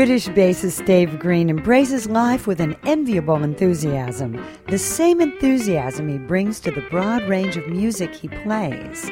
[0.00, 6.58] British bassist Dave Green embraces life with an enviable enthusiasm, the same enthusiasm he brings
[6.58, 9.10] to the broad range of music he plays.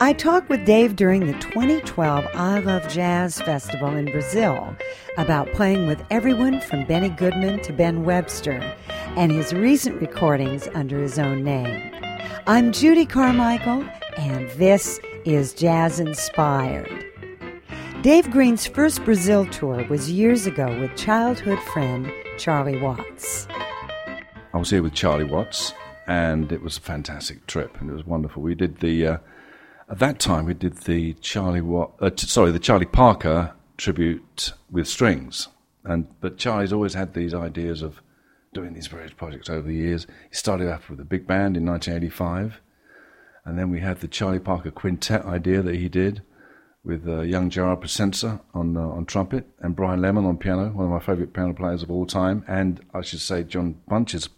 [0.00, 4.74] I talked with Dave during the 2012 I Love Jazz Festival in Brazil
[5.18, 8.74] about playing with everyone from Benny Goodman to Ben Webster
[9.16, 11.92] and his recent recordings under his own name.
[12.46, 17.13] I'm Judy Carmichael, and this is Jazz Inspired.
[18.04, 23.48] Dave Green's first Brazil tour was years ago with childhood friend Charlie Watts.
[24.52, 25.72] I was here with Charlie Watts,
[26.06, 28.42] and it was a fantastic trip, and it was wonderful.
[28.42, 29.18] We did the uh,
[29.88, 34.52] at that time we did the Charlie Watt, uh, t- sorry, the Charlie Parker tribute
[34.70, 35.48] with strings,
[35.82, 38.02] and but Charlie's always had these ideas of
[38.52, 40.06] doing these various projects over the years.
[40.28, 42.60] He started off with a big band in 1985,
[43.46, 46.20] and then we had the Charlie Parker Quintet idea that he did
[46.84, 50.84] with uh, young Gerard Presencer on uh, on trumpet and Brian Lemon on piano, one
[50.86, 54.28] of my favourite piano players of all time, and I should say John Bunch's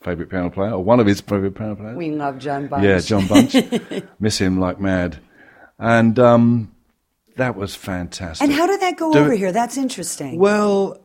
[0.00, 1.96] favourite piano player, or one of his favourite piano players.
[1.96, 2.84] We love John Bunch.
[2.84, 3.54] Yeah, John Bunch.
[4.20, 5.18] Miss him like mad,
[5.78, 6.72] and um,
[7.36, 8.46] that was fantastic.
[8.48, 9.50] And how did that go Do over it- here?
[9.52, 10.38] That's interesting.
[10.38, 11.04] Well,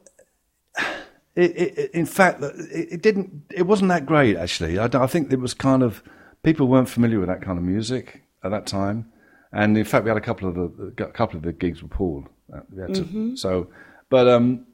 [1.35, 3.44] it, it, in fact, it, it didn't.
[3.52, 4.78] It wasn't that great actually.
[4.78, 6.03] I, I think it was kind of
[6.44, 9.11] people weren't familiar with that kind of music at that time,
[9.54, 11.90] and in fact, we had a couple of the a couple of the gigs were
[11.90, 12.28] pulled.
[12.54, 13.70] Uh, we had to, so,
[14.09, 14.66] but um,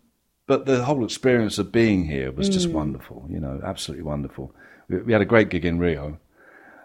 [0.48, 3.26] but the whole experience of being here was just wonderful.
[3.30, 4.56] You know, absolutely wonderful.
[4.90, 6.20] We, we had a great gig in Rio.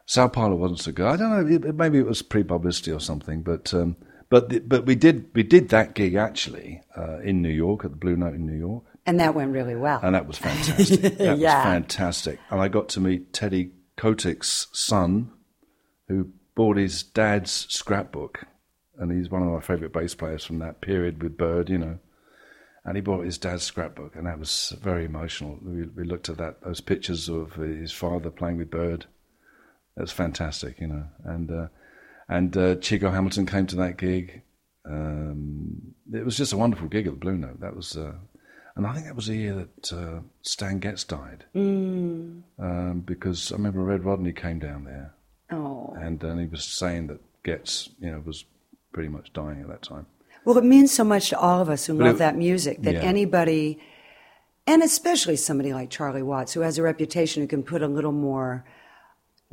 [0.06, 1.06] Sao Paulo wasn't so good.
[1.06, 1.54] I don't know.
[1.68, 3.96] It, maybe it was pre-publicity or something, but um,
[4.28, 7.90] but the, but we did we did that gig actually uh, in New York at
[7.92, 10.00] the Blue Note in New York, and that went really well.
[10.02, 11.00] and that was fantastic.
[11.18, 11.56] that Yeah.
[11.56, 12.38] was fantastic.
[12.50, 15.30] And I got to meet Teddy Kotick's son,
[16.08, 18.46] who bought his dad's scrapbook,
[18.98, 21.98] and he's one of my favourite bass players from that period with Bird, you know.
[22.84, 25.58] And he bought his dad's scrapbook, and that was very emotional.
[25.62, 29.06] We, we looked at that those pictures of his father playing with Bird.
[29.96, 31.04] Was fantastic, you know.
[31.24, 31.68] And uh,
[32.28, 34.42] and uh, Chico Hamilton came to that gig.
[34.84, 37.60] Um, it was just a wonderful gig at the Blue Note.
[37.60, 38.12] That was, uh,
[38.76, 41.44] and I think that was the year that uh, Stan Getz died.
[41.54, 42.42] Mm.
[42.58, 45.14] Um, because I remember Red Rodney came down there,
[45.54, 45.96] oh.
[46.00, 48.44] and, and he was saying that Getz, you know, was
[48.92, 50.06] pretty much dying at that time.
[50.44, 52.82] Well, it means so much to all of us who But love it- that music
[52.82, 53.00] that yeah.
[53.02, 53.78] anybody,
[54.66, 58.12] and especially somebody like Charlie Watts, who has a reputation who can put a little
[58.12, 58.64] more,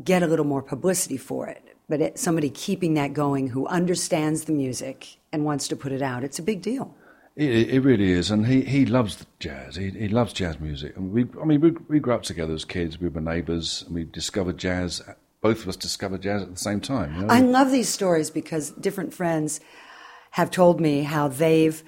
[0.04, 1.64] get a little more publicity for it.
[1.90, 6.02] But it, somebody keeping that going who understands the music and wants to put it
[6.02, 6.96] out, it's a big deal.
[7.36, 9.78] It, it really is, and he, he loves jazz.
[9.78, 10.96] He, he loves jazz music.
[10.98, 13.00] And we, I mean, we, we grew up together as kids.
[13.00, 15.02] We were neighbours, and we discovered jazz.
[15.42, 17.16] Both of us discovered jazz at the same time.
[17.16, 17.34] You know?
[17.34, 19.60] I love these stories because different friends
[20.32, 21.84] have told me how they've,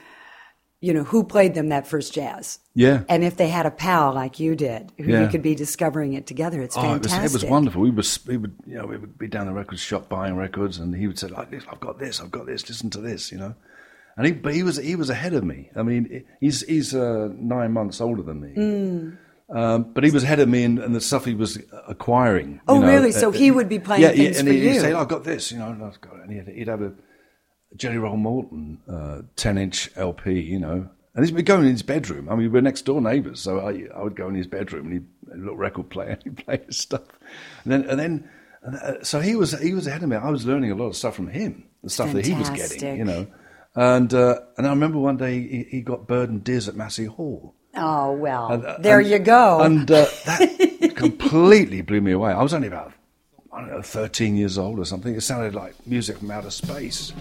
[0.81, 2.59] you know, who played them that first jazz.
[2.73, 6.13] yeah, And if they had a pal like you did, who you could be discovering
[6.13, 7.29] it together, it's Oh, it was, fantastic.
[7.29, 7.81] it was wonderful.
[7.83, 10.79] We was we would you know we would be down the record shop buying records,
[10.79, 13.37] and he would say like I've got this, I've got this, listen to this, you
[13.37, 13.55] know.
[14.17, 15.69] And he but he was he was ahead of me.
[15.75, 18.53] I mean, he's he's uh, nine months older than me.
[18.57, 19.17] Mm.
[19.53, 22.59] Um, but he was ahead of me in, in the stuff he was acquiring.
[22.67, 22.87] Oh, you know.
[22.87, 23.11] really?
[23.11, 24.79] So Uh, he would be playing yeah, things and for he'd you.
[24.79, 26.91] say, oh, "I've got this," you know, and, I've got, and he'd, he'd have a
[27.75, 30.89] Jelly Roll Morton uh, ten inch LP, you know.
[31.15, 32.27] And he'd be going in his bedroom.
[32.27, 34.87] I mean, we were next door neighbours, so I, I would go in his bedroom
[34.87, 37.03] and he'd a little record player and he'd play his stuff.
[37.63, 38.29] And then, and then,
[38.63, 40.15] and, uh, so he was he was ahead of me.
[40.15, 42.97] I was learning a lot of stuff from him, the stuff that he was getting,
[42.97, 43.27] you know.
[43.75, 47.05] And uh, and I remember one day he, he got Bird and Diz at Massey
[47.05, 47.53] Hall.
[47.75, 49.61] Oh, well, And, uh, there and- you go.
[49.61, 52.31] And uh, that completely blew me away.
[52.31, 52.93] I was only about,
[53.51, 55.15] I don't know, 13 years old or something.
[55.15, 57.13] It sounded like music from outer space.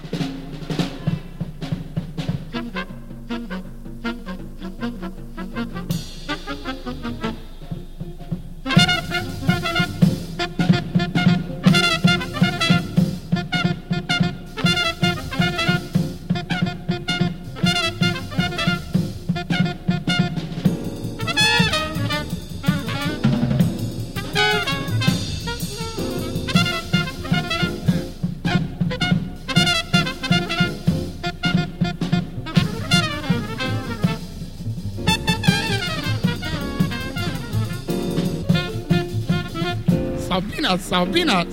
[40.92, 41.48] Salpinas,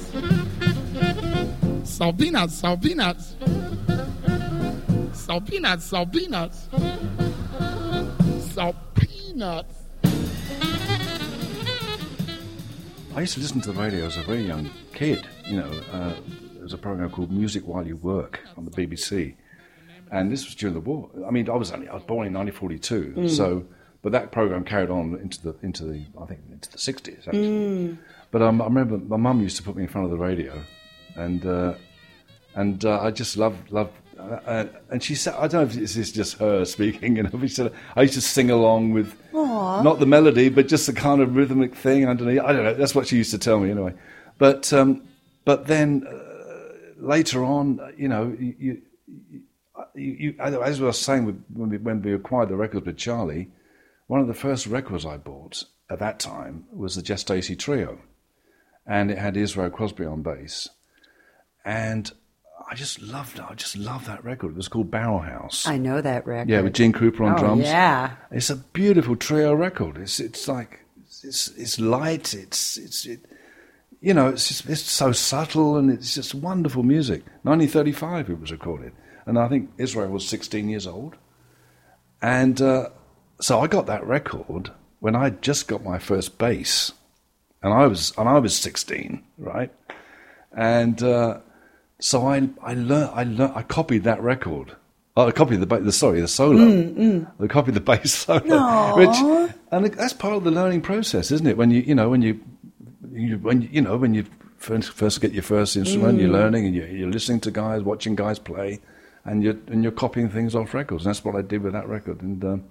[1.85, 2.51] Salpinas.
[2.51, 3.35] Salpinas, Salpinas.
[5.13, 6.67] Salpinas, Salpinas.
[8.53, 9.65] Salpinas.
[13.15, 15.25] I used to listen to the radio as a very young kid.
[15.45, 16.15] You know, uh,
[16.55, 19.35] there was a program called Music While You Work on the BBC.
[20.11, 21.09] and this was during the war.
[21.25, 23.29] I mean, I was only I was born in 1942, Mm.
[23.29, 23.65] so
[24.01, 27.47] but that program carried on into the into the I think into the 60s actually.
[27.47, 27.97] Mm.
[28.31, 30.61] But um, I remember my mum used to put me in front of the radio,
[31.15, 31.73] and uh,
[32.55, 33.93] and uh, I just loved loved.
[34.19, 37.23] Uh, uh, and she said, "I don't know if this is just her speaking." You
[37.23, 40.93] know, she said, "I used to sing along with not the melody, but just the
[40.93, 42.73] kind of rhythmic thing underneath." I don't know.
[42.73, 43.93] That's what she used to tell me anyway.
[44.37, 45.07] But um,
[45.45, 46.19] but then uh,
[46.97, 48.81] later on, you know, you, you,
[49.95, 53.49] you, as I was saying with, when, we, when we acquired the records with Charlie,
[54.07, 57.99] one of the first records I bought at that time was the Jess Stacy Trio,
[58.89, 60.67] and it had Israel Crosby on bass,
[61.63, 62.11] and
[62.69, 63.45] I just loved it.
[63.47, 64.51] I just loved that record.
[64.51, 65.67] It was called Barrel House.
[65.67, 66.49] I know that record.
[66.49, 67.63] yeah, with Gene Krupa on oh, drums.
[67.63, 68.15] Yeah.
[68.31, 69.97] It's a beautiful trio record.
[69.97, 70.81] It's it's like
[71.23, 72.33] it's it's light.
[72.33, 73.19] It's it's it,
[74.01, 77.23] you know it's just, it's so subtle and it's just wonderful music.
[77.43, 78.93] 1935 it was recorded,
[79.27, 81.15] and I think Israel was 16 years old,
[82.21, 82.89] and uh,
[83.39, 86.91] so I got that record when I just got my first bass,
[87.61, 89.71] and I was and I was 16, right,
[90.51, 91.01] and.
[91.01, 91.39] Uh,
[91.99, 94.75] so I I learned I learned I copied that record.
[95.17, 97.25] Oh, I copied the the sorry the solo.
[97.39, 99.17] I copied the bass solo, which
[99.71, 101.57] and that's part of the learning process, isn't it?
[101.57, 102.39] When you you know when you,
[103.11, 104.25] you when you, know when you
[104.57, 108.15] first, first get your first instrument, you're learning and you're, you're listening to guys, watching
[108.15, 108.79] guys play,
[109.25, 111.05] and you're and you're copying things off records.
[111.05, 112.63] And that's what I did with that record, and um,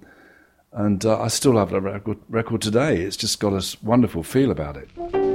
[0.73, 3.03] and uh, I still have that record record today.
[3.03, 5.28] It's just got a wonderful feel about it.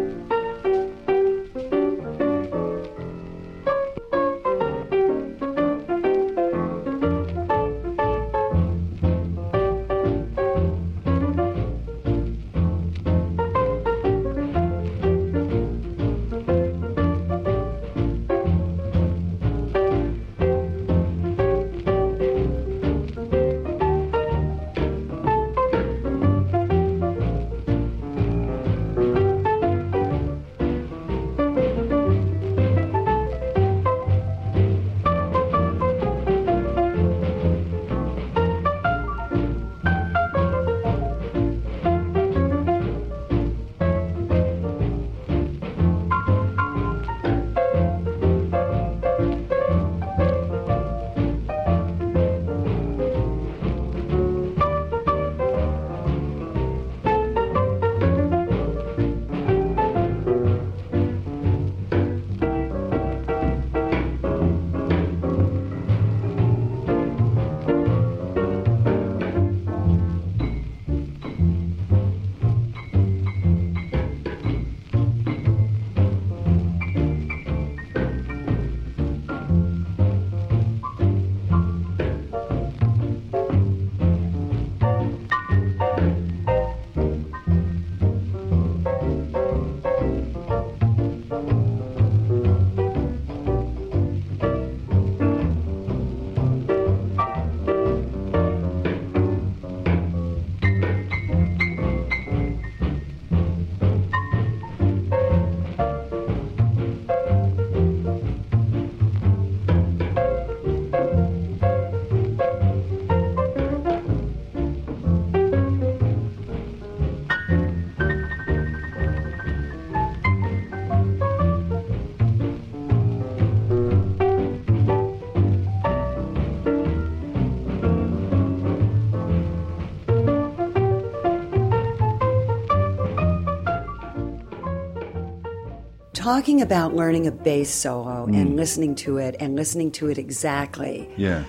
[136.23, 138.55] Talking about learning a bass solo and mm.
[138.55, 141.09] listening to it and listening to it exactly.
[141.17, 141.43] Yeah.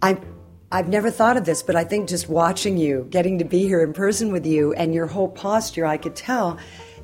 [0.00, 0.18] I
[0.72, 3.82] I've never thought of this, but I think just watching you, getting to be here
[3.82, 6.56] in person with you and your whole posture, I could tell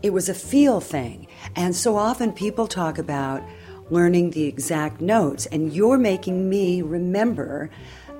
[0.02, 1.26] it was a feel thing.
[1.54, 3.42] And so often people talk about
[3.90, 7.68] learning the exact notes, and you're making me remember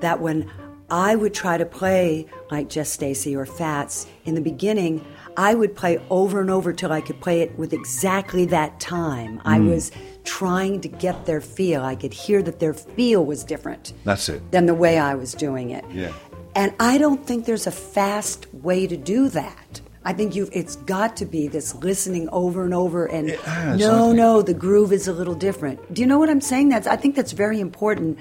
[0.01, 0.51] that when
[0.91, 5.03] I would try to play like Jess Stacy or Fats in the beginning,
[5.37, 9.39] I would play over and over till I could play it with exactly that time.
[9.45, 9.69] I hmm.
[9.69, 9.91] was
[10.23, 11.83] trying to get their feel.
[11.83, 14.51] I could hear that their feel was different That's it.
[14.51, 15.85] than the way I was doing it.
[15.91, 16.11] Yeah.
[16.55, 19.79] And I don't think there's a fast way to do that.
[20.03, 24.13] I think you it's got to be this listening over and over and has, no,
[24.13, 25.93] no, the groove is a little different.
[25.93, 26.69] Do you know what I'm saying?
[26.69, 28.17] That's I think that's very important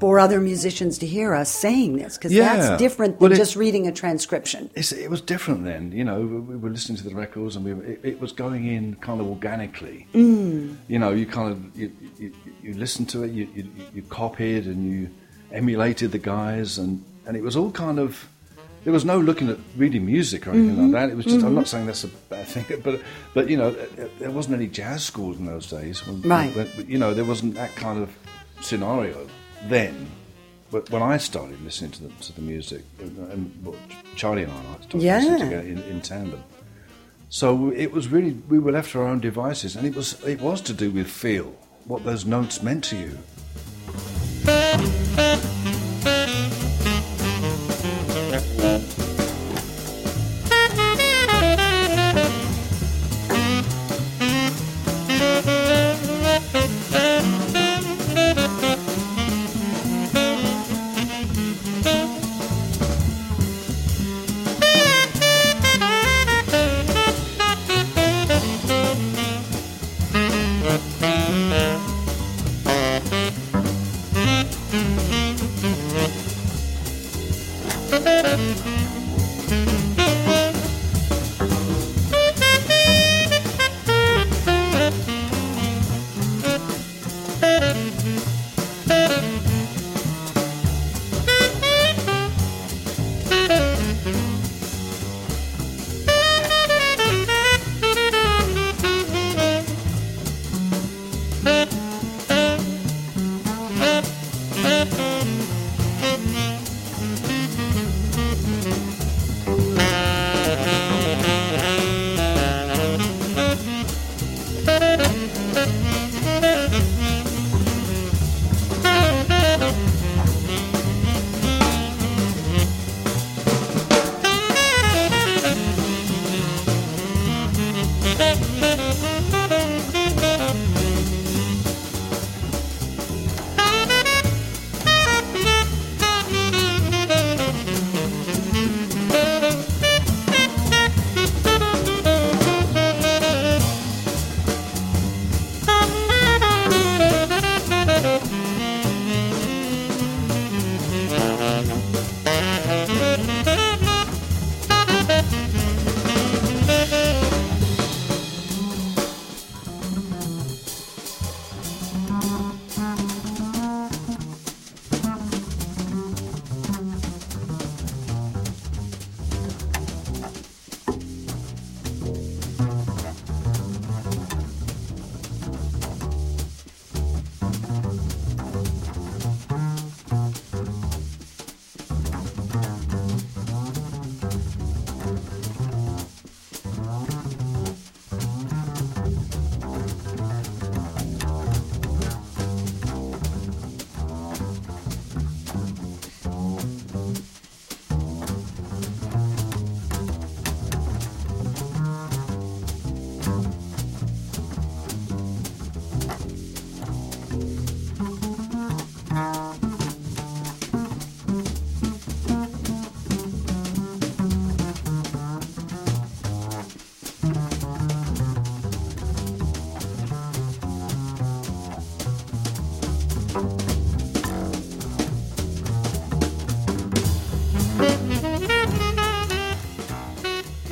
[0.00, 2.56] for other musicians to hear us saying this because Yeah.
[2.56, 4.70] that's different than Well, it- just reading a transcription.
[4.74, 6.20] It was different then, you know.
[6.22, 8.96] We we were listening to the records, and we were, it, it was going in
[8.96, 10.06] kind of organically.
[10.14, 10.76] Mm.
[10.88, 12.32] You know, you kind of you, you,
[12.64, 13.64] you listen to it, you, you
[13.94, 15.10] you copied, and you
[15.52, 18.26] emulated the guys, and, and it was all kind of.
[18.84, 21.10] There was no looking at reading music or anything like that.
[21.10, 21.44] It was just.
[21.44, 23.00] I'm not saying that's a bad thing, but
[23.34, 23.70] but you know,
[24.18, 26.06] there wasn't any jazz schools in those days.
[26.06, 26.50] When- Right.
[26.56, 28.08] when- you know, there wasn't that kind of
[28.62, 29.26] scenario
[29.68, 30.06] then.
[30.70, 33.74] But when I started listening to the to the music, and, and
[34.16, 35.18] Charlie and I started Yeah.
[35.18, 36.42] listening together in, in tandem.
[37.28, 40.40] So it was really we were left to our own devices, and it was it
[40.40, 41.54] was to do with feel,
[41.86, 43.18] what those notes meant to you.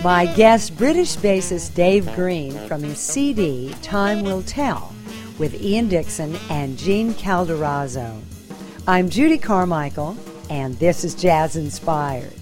[0.09, 4.95] My guest, British bassist Dave Green from his CD Time Will Tell
[5.39, 8.19] with Ian Dixon and Gene Calderazzo.
[8.87, 10.17] I'm Judy Carmichael,
[10.49, 12.33] and this is Jazz Inspired.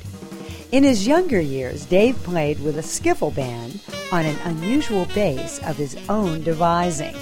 [0.71, 3.81] In his younger years, Dave played with a skiffle band
[4.13, 7.17] on an unusual bass of his own devising.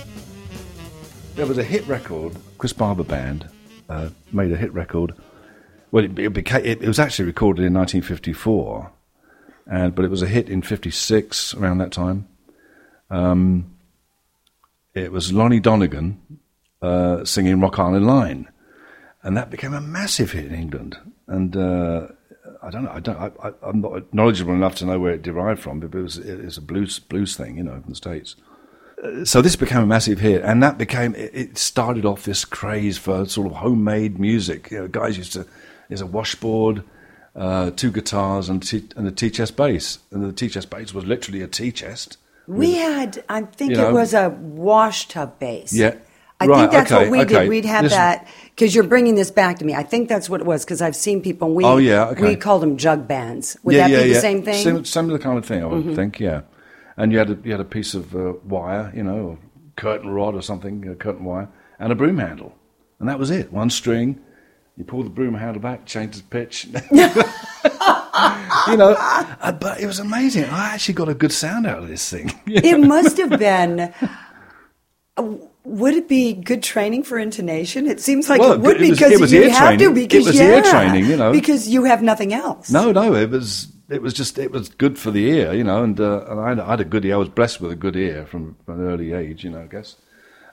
[1.36, 2.36] There was a hit record.
[2.58, 3.48] Chris Barber Band
[3.88, 5.14] uh, made a hit record.
[5.90, 8.92] Well, it, it, became, it, it was actually recorded in 1954,
[9.66, 12.28] and but it was a hit in '56 around that time.
[13.10, 13.76] Um,
[14.94, 16.20] it was Lonnie Donegan
[16.82, 18.48] uh, singing "Rock Island Line,"
[19.22, 20.96] and that became a massive hit in England.
[21.26, 22.08] And uh,
[22.62, 22.92] I don't know.
[22.92, 23.18] I don't.
[23.18, 26.44] I, I'm not knowledgeable enough to know where it derived from, but it was it
[26.44, 28.36] was a blues blues thing, you know, from the states
[29.24, 32.96] so this became a massive hit, and that became it it started off this craze
[32.96, 34.70] for sort of homemade music.
[34.70, 35.46] You know, guys used to
[35.88, 36.82] there's a washboard,
[37.36, 40.94] uh, two guitars, and, t- and a tea chest bass, and the tea chest bass
[40.94, 42.16] was literally a tea chest.
[42.46, 43.92] We had, I think it know.
[43.92, 45.72] was a wash tub bass.
[45.72, 45.94] Yeah.
[46.40, 47.40] I Right, think that's okay, what we okay.
[47.40, 47.48] did.
[47.48, 49.72] We'd have This- that because you're bringing this back to me.
[49.74, 51.54] I think that's what it was because I've seen people.
[51.54, 52.22] We, Oh, yeah, okay.
[52.22, 53.56] We called them jug bands.
[53.62, 54.20] Would yeah, that yeah, be the yeah.
[54.20, 54.62] same thing?
[54.62, 56.18] Sim- similar kind of thing, I would think.
[56.20, 56.42] Yeah,
[56.96, 59.38] and you had a, you had a piece of uh, wire, you know, or
[59.76, 61.48] curtain rod or something, a curtain wire,
[61.78, 62.54] and a broom handle,
[62.98, 63.52] and that was it.
[63.52, 64.18] One string,
[64.76, 66.66] You pull the broom handle back, change the pitch.
[66.90, 70.44] you know, uh, but it was amazing.
[70.44, 72.32] I actually got a good sound out of this thing.
[72.46, 73.92] It must have been.
[75.64, 77.86] Would it be good training for intonation?
[77.86, 80.30] It seems like Well, it would it was- because it you have to because It
[80.30, 81.32] was yeah, ear training, you know.
[81.32, 82.70] because you have nothing else.
[82.70, 85.84] No, no, it was it was just it was good for the ear, you know,
[85.84, 87.14] and uh, and I had, I had a good ear.
[87.14, 89.66] I was blessed with a good ear from, from an early age, you know, I
[89.66, 89.96] guess.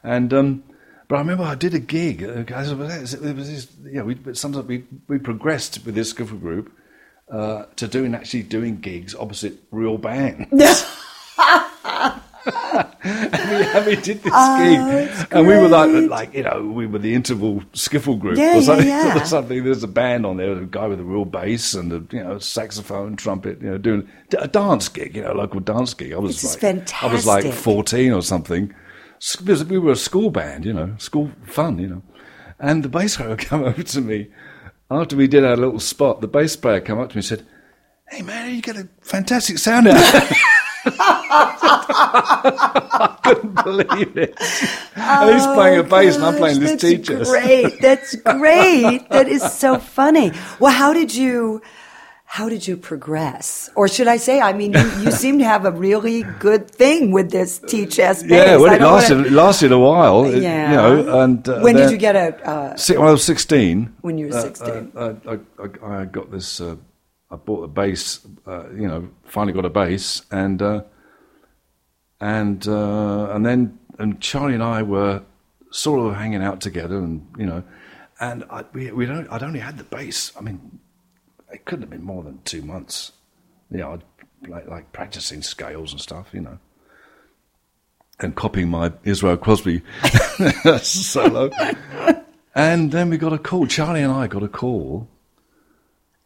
[0.03, 0.63] And um,
[1.11, 2.23] but I remember I did a gig.
[2.23, 6.71] uh, It was, this, you know, we sometimes we we progressed with this skiffle group
[7.29, 10.47] uh, to doing actually doing gigs opposite real bands.
[10.49, 16.61] and, we, and we did this Oh, gig, and we were like, like you know,
[16.65, 18.87] we were the interval skiffle group Yeah, or yeah, something.
[18.95, 19.21] yeah.
[19.21, 19.63] or something.
[19.65, 22.39] There's a band on there, a guy with a real bass and a you know
[22.39, 24.07] saxophone, trumpet, you know, doing
[24.39, 26.13] a dance gig, you know, local dance gig.
[26.13, 28.73] I was This is like, I was like 14 or something.
[29.39, 32.01] Because We were a school band, you know, school fun, you know.
[32.59, 34.29] And the bass player came over to me
[34.89, 36.21] after we did our little spot.
[36.21, 37.45] The bass player came up to me and said,
[38.09, 39.97] "Hey man, you got a fantastic sound out."
[42.03, 44.35] I couldn't believe it.
[44.95, 47.23] and he's oh, playing a bass, and I'm playing this Oh, That's teacher.
[47.23, 47.79] Great.
[47.81, 49.07] That's great.
[49.09, 50.31] that is so funny.
[50.59, 51.61] Well, how did you
[52.31, 53.69] how did you progress?
[53.75, 57.11] Or should I say, I mean, you, you seem to have a really good thing
[57.11, 58.31] with this tea chest bass.
[58.47, 60.23] Yeah, well, it lasted, wanna- it lasted a while.
[60.23, 60.69] it- yeah.
[60.71, 63.95] You know, and uh, when did you get a uh, When I was 16.
[63.99, 64.91] When you were uh, 16.
[64.95, 66.77] Uh, I, I, I got this, uh,
[67.29, 70.83] I bought a bass, uh, you know, finally got a bass, and, uh,
[72.21, 75.21] and, uh, and then, and Charlie and I were
[75.71, 77.61] sort of hanging out together, and, you know,
[78.21, 80.31] and I, we, we don't, I'd only had the bass.
[80.37, 80.79] I mean,
[81.51, 83.11] it couldn't have been more than two months.
[83.69, 86.59] You know, I'd like, like practicing scales and stuff, you know
[88.23, 89.81] and copying my Israel Crosby
[90.81, 91.49] solo.
[92.53, 93.67] And then we got a call.
[93.67, 95.07] Charlie and I got a call.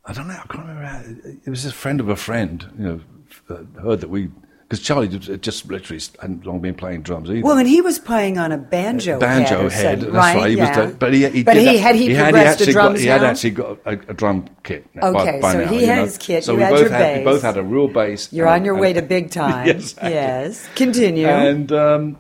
[0.06, 0.34] I don't know.
[0.34, 0.84] I can't remember.
[0.84, 1.04] How,
[1.46, 2.66] it was a friend of a friend.
[2.78, 3.02] You
[3.48, 4.30] know, heard that we
[4.68, 7.42] because Charlie just- just literally hadn't long been playing drums either.
[7.42, 10.02] well, and he was playing on a banjo banjo head, head.
[10.02, 10.50] That's right.
[10.50, 10.86] He yeah.
[10.86, 13.08] was, but he, he but he had he, had, progressed to actually drums got, he
[13.08, 14.88] had actually got a, a drum kit.
[14.96, 16.04] now, Okay, by so now, he had know.
[16.06, 18.34] his kit, So you we had both your had we both had a real bass.
[18.34, 19.68] You're and- on your and- way to big time.
[19.68, 20.10] Yes, exactly.
[20.12, 20.70] yes.
[20.76, 21.28] Continue.
[21.28, 22.18] And um,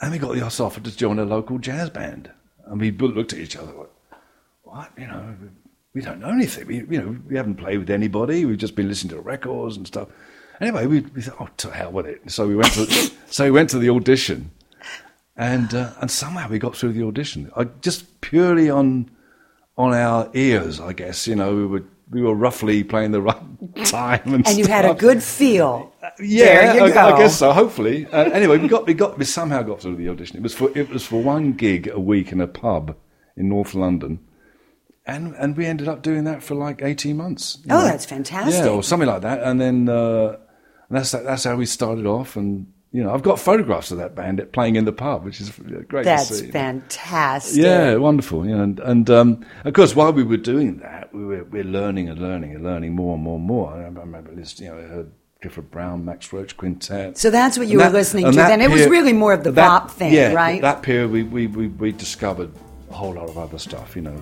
[0.00, 2.30] and we got the offer to join a local jazz band.
[2.66, 3.90] And we both looked at each other like,
[4.62, 4.90] what?
[4.98, 5.34] You know,
[5.94, 6.66] we don't know anything.
[6.66, 8.44] We, you know, we haven't played with anybody.
[8.44, 10.08] We've just been listening to records and stuff.
[10.60, 12.30] Anyway, we, we thought, oh, to hell with it.
[12.30, 12.86] So we went to,
[13.30, 14.50] so we went to the audition.
[15.36, 17.50] And, uh, and somehow we got through the audition.
[17.56, 19.10] I, just purely on,
[19.76, 21.28] on our ears, I guess.
[21.28, 23.40] You know, we were, we were roughly playing the right
[23.84, 24.22] time.
[24.24, 25.92] And, and you had a good feel.
[26.20, 27.52] Yeah, There you I, I guess so.
[27.52, 30.36] Hopefully, uh, anyway, we got we got we somehow got through the audition.
[30.36, 32.96] It was for it was for one gig a week in a pub
[33.36, 34.18] in North London,
[35.06, 37.58] and and we ended up doing that for like eighteen months.
[37.70, 38.64] Oh, that's fantastic.
[38.64, 39.42] Yeah, or something like that.
[39.42, 40.38] And then uh,
[40.88, 42.36] and that's that's how we started off.
[42.36, 45.50] And you know, I've got photographs of that band playing in the pub, which is
[45.88, 47.62] great That's fantastic.
[47.62, 48.46] Yeah, wonderful.
[48.46, 51.64] You know, and and um, of course, while we were doing that, we were we're
[51.64, 53.72] learning and learning and learning more and more and more.
[53.74, 55.10] I remember, listening, you know, I heard
[55.42, 57.18] Clifford Brown, Max Roach Quintet.
[57.18, 58.60] So that's what you And were that- listening to then.
[58.60, 60.60] It was really more of the that- bop thing, yeah, right?
[60.62, 62.50] That period, we, we, we, we discovered
[62.90, 64.20] a whole lot of other stuff, you know,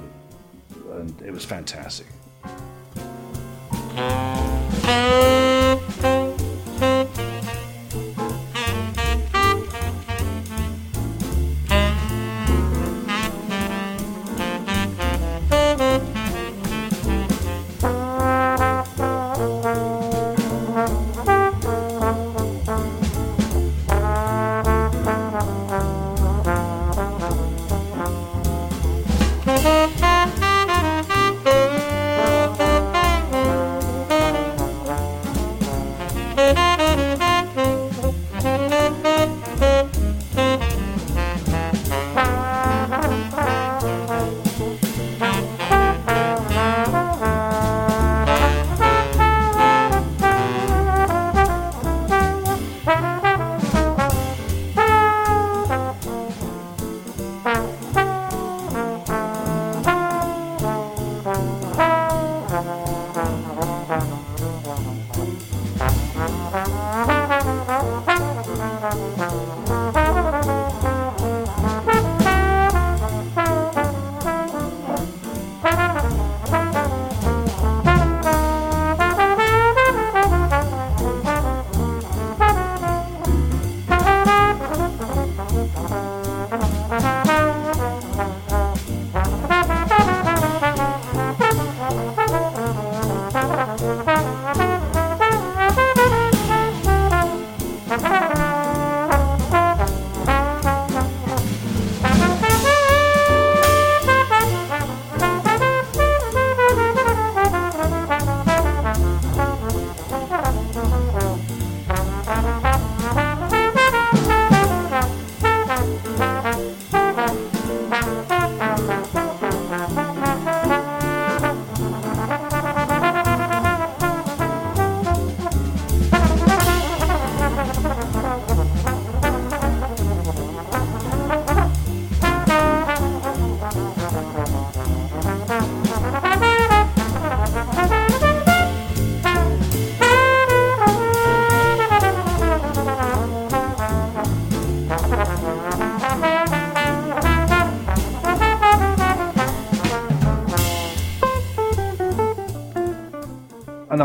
[0.92, 2.06] and it was fantastic.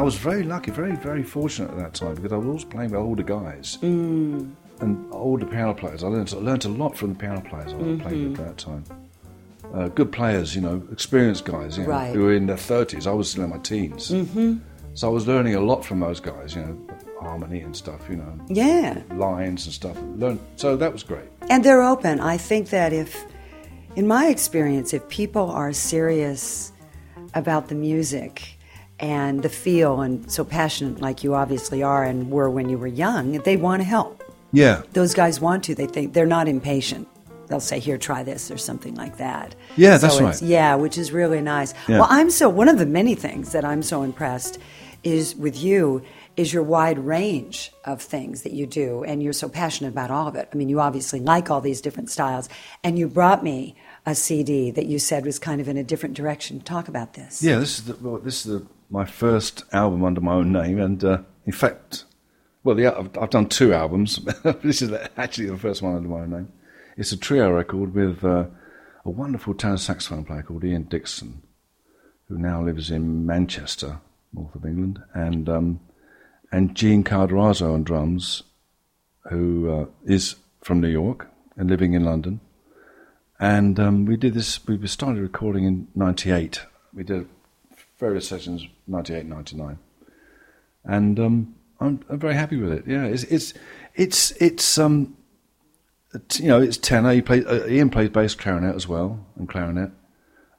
[0.01, 2.89] I was very lucky, very, very fortunate at that time because I was always playing
[2.89, 4.49] with older guys Mm.
[4.79, 6.03] and older piano players.
[6.03, 8.45] I learned, I learned a lot from the piano players I was playing with at
[8.47, 8.83] that time.
[9.71, 12.15] Uh, good players, you know, experienced guys, you know, Right.
[12.15, 13.05] who were in their 30s.
[13.05, 14.09] I was still in my teens.
[14.09, 14.55] Mm-hmm.
[14.95, 16.75] So I was learning a lot from those guys, you know,
[17.21, 19.03] harmony and stuff, you know, Yeah.
[19.15, 19.97] lines and stuff.
[20.17, 21.29] Learn, so that was great.
[21.51, 22.19] And they're open.
[22.19, 23.23] I think that if,
[23.95, 26.71] in my experience, if people are serious
[27.35, 28.57] about the music
[29.01, 32.87] and the feel and so passionate like you obviously are and were when you were
[32.87, 34.23] young, they want to help.
[34.53, 34.83] Yeah.
[34.93, 35.75] Those guys want to.
[35.75, 37.07] They think they're not impatient.
[37.47, 39.55] They'll say, "Here, try this" or something like that.
[39.75, 40.41] Yeah, So that's right.
[40.41, 41.73] Yeah, which is really nice.
[41.87, 41.99] Yeah.
[41.99, 44.57] Well, I'm so one of the many things that I'm so impressed
[45.03, 46.01] is with you
[46.37, 50.27] is your wide range of things that you do, and you're so passionate about all
[50.27, 50.47] of it.
[50.53, 52.47] I mean, you obviously like all these different styles,
[52.83, 56.15] and you brought me a CD that you said was kind of in a different
[56.15, 56.61] direction.
[56.61, 57.43] Talk about this.
[57.43, 60.79] Yeah, this is the, well, this is the, my first album under my own name,
[60.79, 62.03] and uh, in fact,
[62.63, 64.17] well, I've, I've done two albums.
[64.63, 66.51] this is actually the first one under my own name.
[66.97, 68.45] It's a trio record with uh,
[69.05, 71.41] a wonderful tenor saxophone player called Ian Dixon,
[72.27, 74.01] who now lives in Manchester,
[74.33, 75.79] north of England, and um,
[76.51, 78.43] and Gene Calderazzo on drums,
[79.29, 82.41] who uh, is from New York and living in London.
[83.39, 86.61] And um, we did this, we started recording in 98.
[86.93, 87.27] We did
[88.01, 89.79] various sessions, 98, 99.
[90.83, 92.83] And um, I'm, I'm very happy with it.
[92.85, 93.53] Yeah, it's, it's,
[93.95, 95.15] it's, it's um,
[96.33, 97.13] you know, it's tenor.
[97.13, 99.91] He plays, uh, Ian plays bass clarinet as well, and clarinet.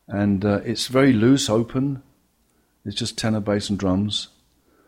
[0.08, 2.02] And uh, it's very loose, open.
[2.84, 4.28] It's just tenor, bass, and drums.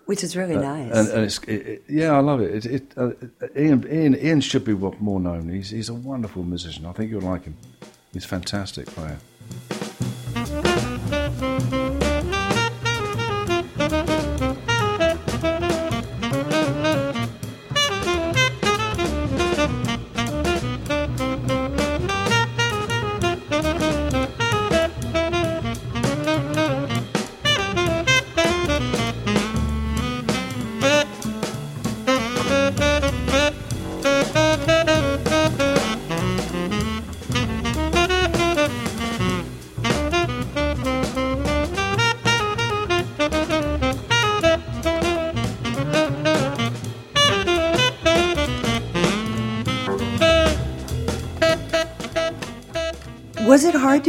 [0.06, 0.92] Which is really nice.
[0.92, 2.64] Uh, And, and it's, it, it, yeah, I love it.
[2.64, 3.10] it, it uh,
[3.58, 5.48] Ian, Ian, Ian should be more known.
[5.48, 6.86] He's, he's a wonderful musician.
[6.86, 7.56] I think you'll like him.
[8.12, 9.18] He's a fantastic player.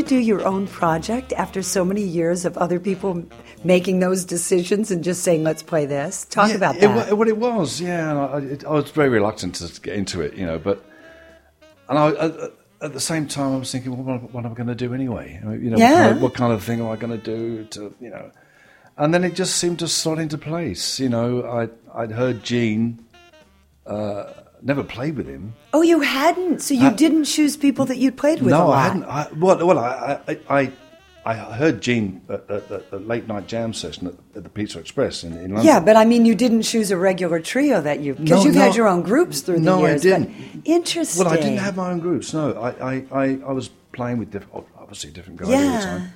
[0.08, 3.24] Do your own project after so many years of other people
[3.64, 6.26] making those decisions and just saying, let's play this?
[6.26, 7.10] Talk Yeah, about that.
[7.10, 8.12] wa- What it was, yeah.
[8.12, 10.60] And I, it, I was very reluctant to get into it, you know.
[10.60, 10.84] But
[11.90, 12.34] and I, at,
[12.82, 14.94] at the same time, I was thinking, well, what, what am I going to do
[14.94, 15.40] anyway?
[15.44, 15.92] You know, Yeah.
[15.92, 18.32] what, kind of, what kind of thing am I going to do to, you know?
[18.98, 21.00] And then it just seemed to slot into place.
[21.00, 21.70] You know, I
[22.02, 23.04] I'd heard Gene,
[23.86, 24.26] uh,
[24.66, 25.54] never played with him.
[25.74, 26.62] oh, you hadn't?
[26.62, 28.72] So you didn't choose people that you'd played with a no?
[28.72, 29.04] I hadn't.
[29.06, 30.72] I, well, well, I, I, I,
[31.28, 35.34] I heard Gene at, the late night jam session at, at the Pizza Express in,
[35.34, 35.66] in London.
[35.66, 38.56] Yeah, but I mean, you didn't choose a regular trio that you because No, you've
[38.56, 40.02] had your own groups through the No, I years.
[40.02, 40.62] didn't.
[40.66, 41.24] Interesting.
[41.26, 42.34] Well, I didn't have my own groups.
[42.34, 46.10] No, I, I, I, I was playing with different, obviously different guys all the time.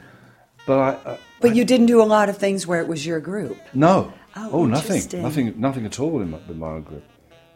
[0.68, 3.20] But I, uh, But you didn't do a lot of things where it was your
[3.20, 3.58] group.
[3.74, 7.04] no, Oh, nothing, nothing, nothing at all in my, with my own group.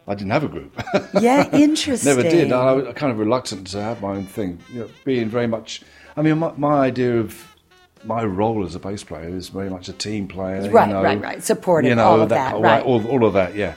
[0.07, 0.81] I didn't have a group.
[1.21, 2.09] Yeah, interesting.
[2.17, 2.51] Never did.
[2.51, 4.59] I was kind of reluctant to have my own thing.
[4.73, 5.81] You know, being very much.
[6.17, 7.55] I mean, my, my idea of
[8.03, 10.69] my role as a bass player is very much a team player.
[10.69, 11.43] Right, you know, right, right.
[11.43, 12.83] Supportive, You know, all of that, all right.
[12.83, 13.75] All, all of that, yeah.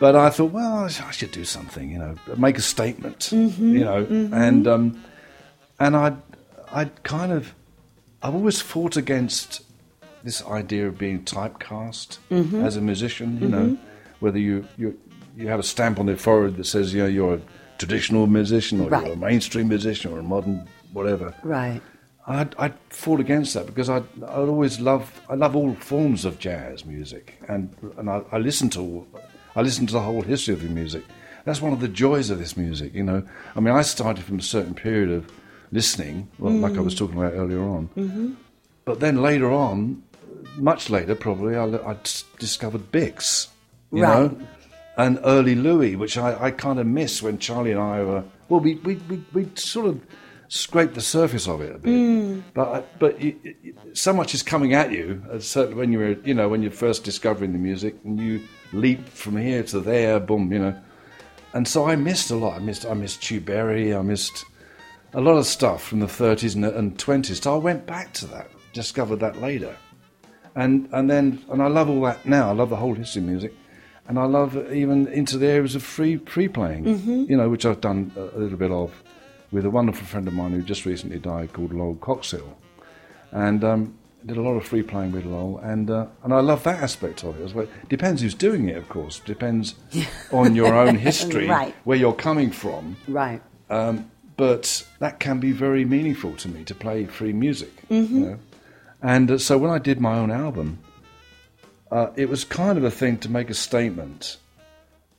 [0.00, 1.90] But I thought, well, I should do something.
[1.90, 3.18] You know, make a statement.
[3.32, 5.04] Mm-hmm, you know, and um,
[5.78, 6.14] and I,
[6.72, 7.54] I kind of,
[8.22, 9.62] I've always fought against
[10.24, 12.64] this idea of being typecast Mm-hmm.
[12.64, 13.40] as a musician.
[13.40, 13.78] You know,
[14.20, 14.98] whether you you
[15.38, 17.40] you have a stamp on your forehead that says you know you're a
[17.78, 19.04] traditional musician or Right.
[19.06, 21.32] you're a mainstream musician or a modern whatever.
[21.44, 21.80] Right.
[22.26, 26.38] I'd, I'd fought against that because I'd, I'd always love I love all forms of
[26.38, 29.06] jazz music and and I, I listen to all,
[29.56, 31.04] I listen to the whole history of the music.
[31.44, 33.22] That's one of the joys of this music, you know.
[33.56, 35.30] I mean, I started from a certain period of
[35.72, 37.88] listening, well, like I was talking about earlier on.
[37.96, 38.32] Mm-hmm.
[38.84, 40.02] But then later on,
[40.56, 41.96] much later probably, I
[42.38, 43.48] discovered Bix,
[43.92, 44.30] you Right.
[44.32, 44.38] know,
[44.98, 48.24] and early Louis, which I, I kind of miss when Charlie and I were.
[48.50, 50.00] Well, we we, we, we sort of
[50.48, 52.02] scraped the surface of it a bit,
[52.54, 53.36] but but you,
[53.94, 55.22] so much is coming at you.
[55.32, 59.08] uh, Certainly when you're you know when you're first discovering the music and you leap
[59.08, 60.76] from here to there, boom, you know.
[61.54, 62.56] And so I missed a lot.
[62.56, 63.94] I missed I missed Chu Berry.
[63.94, 64.44] I missed
[65.14, 67.42] a lot of stuff from the 30s and, and 20s.
[67.42, 69.74] So I went back to that, discovered that later.
[70.56, 72.50] and and then and I love all that now.
[72.50, 73.54] I love the whole history of music,
[74.08, 76.84] and I love even into the areas of free free playing.
[76.84, 77.24] Mm-hmm.
[77.30, 79.02] You know, which I've done a, little bit of
[79.52, 82.54] with a wonderful friend of mine who just recently died called Lol Coxhill,
[83.30, 83.62] and.
[83.62, 83.94] Um,
[84.26, 87.22] did a lot of free playing with Lol, and uh, and I love that aspect
[87.22, 87.68] of it as well.
[87.88, 89.20] Depends who's doing it, of course.
[89.20, 89.76] Depends
[90.32, 91.74] on your own history, Right.
[91.84, 92.96] where you're coming from.
[93.06, 93.40] Right.
[93.70, 97.72] Um, but that can be very meaningful to me to play free music.
[97.88, 98.14] Mm-hmm.
[98.14, 98.38] You know?
[99.02, 100.78] And uh, so when I did my own album,
[101.90, 104.36] uh, it was kind of a thing to make a statement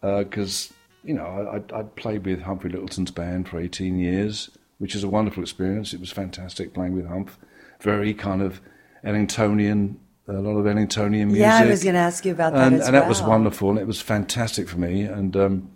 [0.01, 0.71] because
[1.03, 5.03] you know I, I'd, I'd played with Humphrey Lyttelton's band for 18 years, which is
[5.03, 5.93] a wonderful experience.
[5.93, 7.37] It was fantastic playing with Humph,
[7.81, 8.61] very kind of
[9.03, 9.95] Ellingtonian,
[10.27, 11.41] a lot of Ellingtonian music.
[11.41, 13.71] Yeah, I was going to ask you about that and, as and that was wonderful,
[13.71, 15.71] and it was fantastic for me, and um,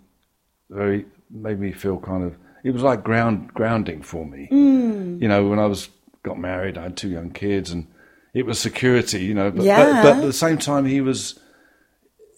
[0.70, 2.36] very made me feel kind of.
[2.62, 4.46] It was like ground grounding for me.
[4.46, 5.18] Hmm.
[5.20, 5.88] You know, when I was
[6.22, 7.86] got married, I had two young kids, and
[8.34, 9.24] it was security.
[9.24, 9.84] You know, but, Yeah.
[9.84, 11.38] but, but at the same time, he was.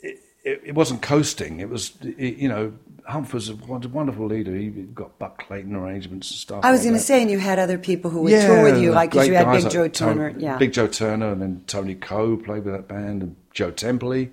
[0.02, 1.58] It, it, it wasn't coasting.
[1.60, 2.72] It was, it, you know,
[3.06, 4.54] Humph was a wonderful leader.
[4.54, 6.64] He got Buck Clayton arrangements and stuff.
[6.64, 8.80] I was like going to say, and you had other people who would tour with
[8.80, 10.34] you, like because you had Big like Joe Tony- Turner.
[10.38, 10.56] yeah.
[10.58, 14.30] Big Joe Turner, and then Tony Coe played with that band, and Joe Temperley,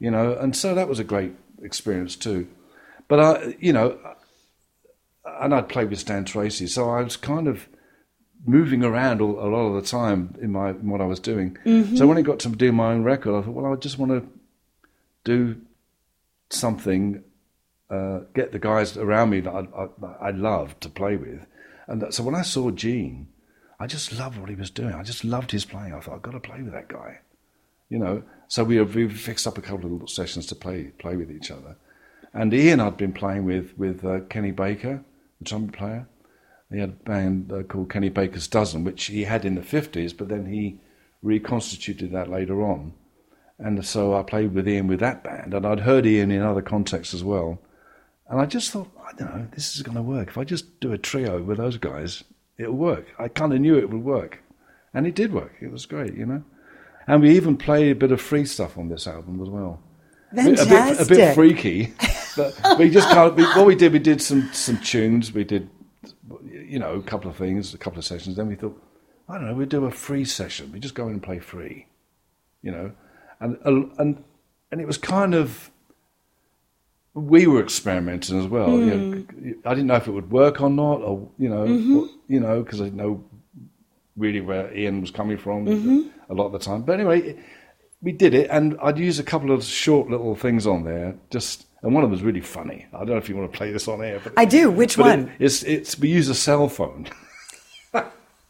[0.00, 2.46] you know, and so that was a great experience too.
[3.08, 3.98] But I, you know,
[5.40, 7.68] and I'd played with Stan Tracey, so I was kind of
[8.46, 11.56] moving around all, a lot of the time in my in what I was doing.
[11.64, 11.96] Mm-hmm.
[11.96, 14.12] So when I got to do my own record, I thought, well, I just want
[14.12, 14.28] to
[15.24, 15.60] do
[16.50, 17.22] something
[17.90, 19.66] uh, get the guys around me that I,
[20.06, 21.46] I, I loved to play with.
[21.86, 23.28] And that, so when I saw Gene,
[23.80, 24.94] I just loved what he was doing.
[24.94, 25.94] I just loved his playing.
[25.94, 27.20] I thought, I've got to play with that guy.
[27.88, 31.16] You know, so we, we fixed up a couple of little sessions to play play
[31.16, 31.76] with each other.
[32.34, 35.02] And Ian, I'd been playing with with uh, Kenny Baker,
[35.38, 36.06] the trumpet player.
[36.70, 40.14] He had a band uh, called Kenny Baker's Dozen, which he had in the 50s,
[40.16, 40.78] but then he
[41.22, 42.92] reconstituted that later on.
[43.58, 46.62] And so I played with Ian with that band, and I'd heard Ian in other
[46.62, 47.58] contexts as well.
[48.28, 50.28] And I just thought, I don't know, this is going to work.
[50.28, 52.22] If I just do a trio with those guys,
[52.58, 53.06] it'll work.
[53.18, 54.42] I kind of knew it would work.
[54.94, 55.54] And it did work.
[55.60, 56.44] It was great, you know.
[57.06, 59.80] And we even played a bit of free stuff on this album as well.
[60.32, 61.06] A bit- Fantastic.
[61.06, 61.94] A bit, a bit freaky.
[62.36, 65.32] but we just kind of, we, what we did, we did some, some tunes.
[65.32, 65.70] We did,
[66.44, 68.36] you know, a couple of things, a couple of sessions.
[68.36, 68.80] Then we thought,
[69.28, 70.72] I don't know, we'd do a free session.
[70.72, 71.86] We just go in and play free,
[72.62, 72.92] you know.
[73.40, 74.24] And, uh, and,
[74.70, 75.70] and it was kind of,
[77.14, 78.70] we were experimenting as well.
[78.78, 79.52] You know, hmm.
[79.64, 81.96] I didn't know if it would work or not, or you know, mm-hmm.
[81.96, 83.24] or- you know, because I didn't know
[84.16, 86.08] really where Ian was coming from mm-hmm.
[86.28, 86.82] a lot of the time.
[86.82, 87.36] But anyway,
[88.02, 91.16] we did it, and I'd use a couple of short little things on there.
[91.30, 92.86] Just and one of them is really funny.
[92.92, 94.70] I don't know if you want to play this on air, but I do.
[94.70, 95.28] Which one?
[95.38, 97.08] It, it's it's we use a cell phone.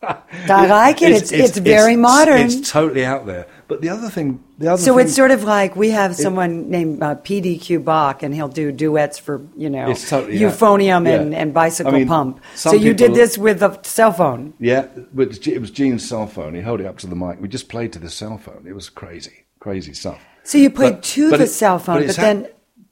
[0.01, 1.11] I like it.
[1.11, 2.43] It's, it's, very modern.
[2.43, 3.49] It's totally out there.
[3.67, 6.71] But the other thing, the other so thing, it's sort of like we have someone
[6.71, 11.33] named uh, PDQ Bach, and he'll do duets for you know It's totally, euphonium and,
[11.33, 11.39] Yeah.
[11.41, 12.41] and bicycle I mean, pump.
[12.55, 14.55] So you did this with a cell phone.
[14.61, 16.55] Yeah, but it was Gene's cell phone.
[16.55, 17.41] He held it up to the mic.
[17.41, 18.67] We just played to the cell phone.
[18.69, 20.21] It was crazy, crazy stuff.
[20.45, 22.49] So you played But- to but the it- cell phone, but but, it's then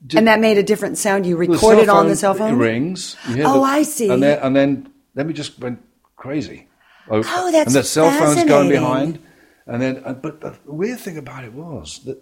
[0.06, 1.26] ju- and that made a different sound.
[1.26, 2.54] You recorded cell on the cell phone.
[2.54, 3.16] It rings.
[3.28, 4.10] Oh, the- I see.
[4.10, 5.82] And then, and then, then we just went
[6.16, 6.68] crazy.
[7.08, 9.18] Oh, that's And the cell phone's going behind.
[9.66, 12.18] And then, uh, but the weird thing about it was that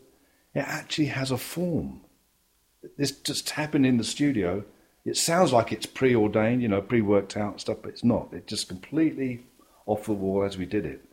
[0.55, 2.01] it actually has a form.
[2.97, 4.65] This just happened in the studio.
[5.05, 8.29] It sounds like it's preordained, you know, pre-worked out stuff, but it's not.
[8.33, 9.45] It's just completely
[9.87, 11.05] off the wall as we did it.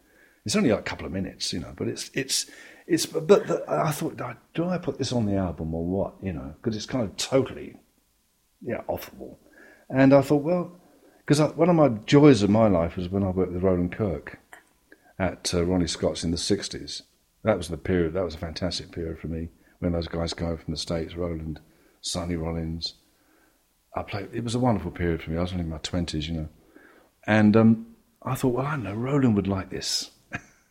[0.45, 2.49] It's only like a couple of minutes, you know, but it's it's
[2.91, 3.05] it's.
[3.05, 4.19] But the, I thought,
[4.53, 6.13] do I put this on the album or what?
[6.21, 7.77] You know, because it's kind of totally,
[8.61, 9.39] yeah, off the wall.
[9.89, 10.71] And I thought, well,
[11.25, 14.39] because one of my joys of my life was when I worked with Roland Kirk
[15.17, 17.03] at uh, Ronnie Scott's in the '60s.
[17.43, 18.13] That was the period.
[18.13, 19.49] That was a fantastic period for me
[19.79, 21.15] when those guys came from the states.
[21.15, 21.59] Roland,
[22.01, 22.95] Sonny Rollins.
[23.95, 24.29] I played.
[24.33, 25.37] It was a wonderful period for me.
[25.37, 26.49] I was only in my twenties, you know,
[27.25, 27.87] and um,
[28.23, 30.11] I thought, well, I know Roland would like this.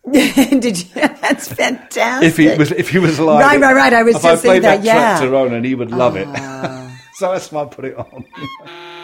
[0.10, 0.84] Did you?
[0.94, 2.28] That's fantastic.
[2.28, 3.92] If he was, if he was alive, Right, right, right.
[3.92, 4.92] I was just I thinking that, that yeah.
[4.94, 5.18] Ah.
[5.18, 6.26] track to Roland, he would love it.
[7.14, 8.24] so that's why I put it on.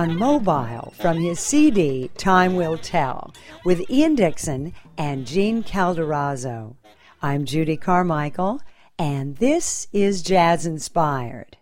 [0.00, 3.34] on mobile from his CD Time Will Tell
[3.66, 6.74] with Ian Dixon and Gene Calderazzo.
[7.20, 8.62] I'm Judy Carmichael,
[8.98, 11.58] and this is Jazz Inspired.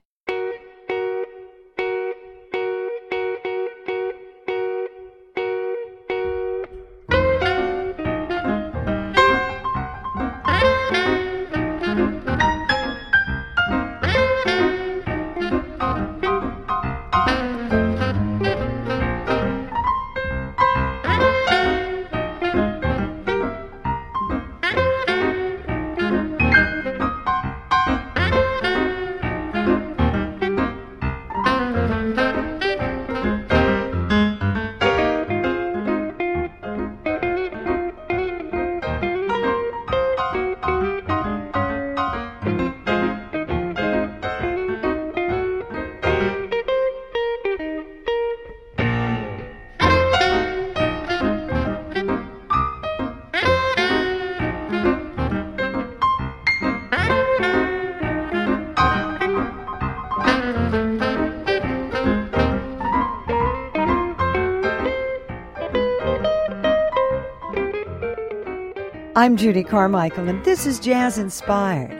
[69.18, 71.90] I'm Judy Carmichael, and this is Jazz Inspired.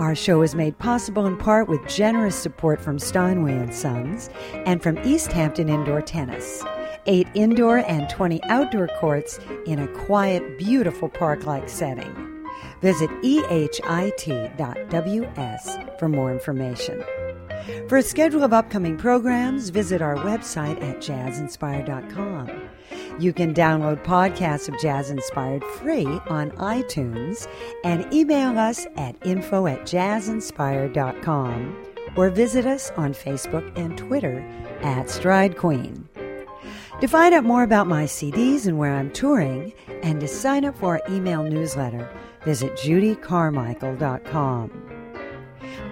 [0.00, 4.28] Our show is made possible in part with generous support from Steinway and Sons
[4.66, 6.64] and from East Hampton Indoor Tennis.
[7.06, 12.44] Eight indoor and 20 outdoor courts in a quiet, beautiful park-like setting.
[12.82, 14.48] Visit ehit.ws
[16.00, 17.04] for more information.
[17.88, 22.63] For a schedule of upcoming programs, visit our website at jazzinspired.com.
[23.18, 27.46] You can download podcasts of Jazz Inspired free on iTunes
[27.84, 31.76] and email us at info at jazzinspired.com
[32.16, 34.40] or visit us on Facebook and Twitter
[34.82, 36.08] at Stride Queen.
[37.00, 39.72] To find out more about my CDs and where I'm touring,
[40.02, 42.08] and to sign up for our email newsletter,
[42.42, 44.90] visit judycarmichael.com.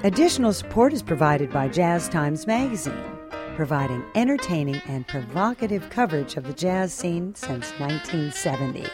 [0.05, 3.12] Additional support is provided by Jazz Times Magazine
[3.53, 8.87] providing entertaining and provocative coverage of the jazz scene since 1970.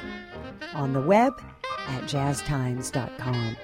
[0.75, 1.40] On the web
[1.88, 3.57] at jazztimes.com.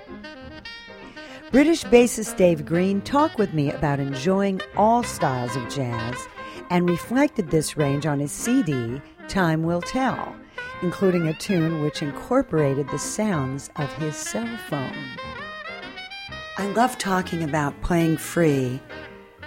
[1.50, 6.26] British bassist Dave Green talked with me about enjoying all styles of jazz
[6.70, 10.34] and reflected this range on his CD, Time Will Tell,
[10.82, 14.96] including a tune which incorporated the sounds of his cell phone.
[16.56, 18.80] I love talking about playing free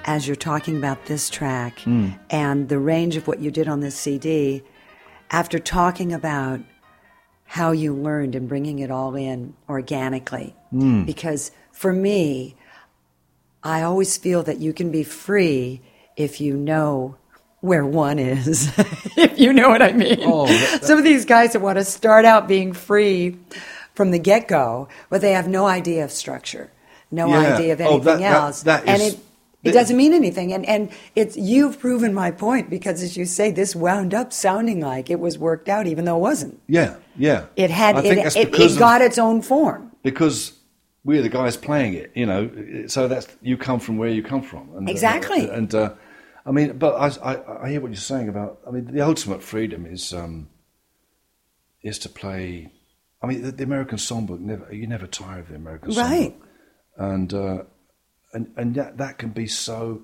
[0.08, 2.17] as you're talking about this track Mm.
[2.30, 4.63] and the range of what you did on this CD,
[5.30, 6.62] after talking about
[7.45, 10.55] how you learned and bringing it all in organically.
[10.74, 11.05] Mm.
[11.05, 12.55] Because for me,
[13.64, 15.82] I always feel that you can be free
[16.16, 17.16] if you know
[17.60, 18.72] where one is,
[19.18, 20.20] if you know what I mean.
[20.24, 23.38] Oh, that- Some of these guys that want to start out being free
[23.93, 26.70] from the get go, but they have no idea of structure,
[27.12, 27.55] no Yeah.
[27.55, 28.62] idea of Oh, anything that- that- else.
[28.64, 29.20] that and it,
[29.70, 30.53] it doesn't mean anything.
[30.53, 34.80] And, and it's, you've proven my point because as you say, this wound up sounding
[34.80, 36.59] like it was worked out, even though it wasn't.
[36.68, 37.45] Yeah, yeah.
[37.55, 39.91] It had, I think it, that's it, it of- got its own form.
[40.03, 40.53] because
[41.03, 42.49] we're the guys playing it, you know.
[42.88, 45.47] So that's you come from where you come from, and, uh, Exactly.
[45.49, 45.93] and uh,
[46.45, 48.59] I mean, but I, I, I hear what you're saying about.
[48.68, 50.49] I mean, the ultimate freedom is um,
[51.82, 52.72] is to play.
[53.22, 56.36] I mean, the, the American songbook never you never tire of the American Right.
[56.38, 57.63] songbook, and uh,
[58.38, 60.01] and and that that can be so.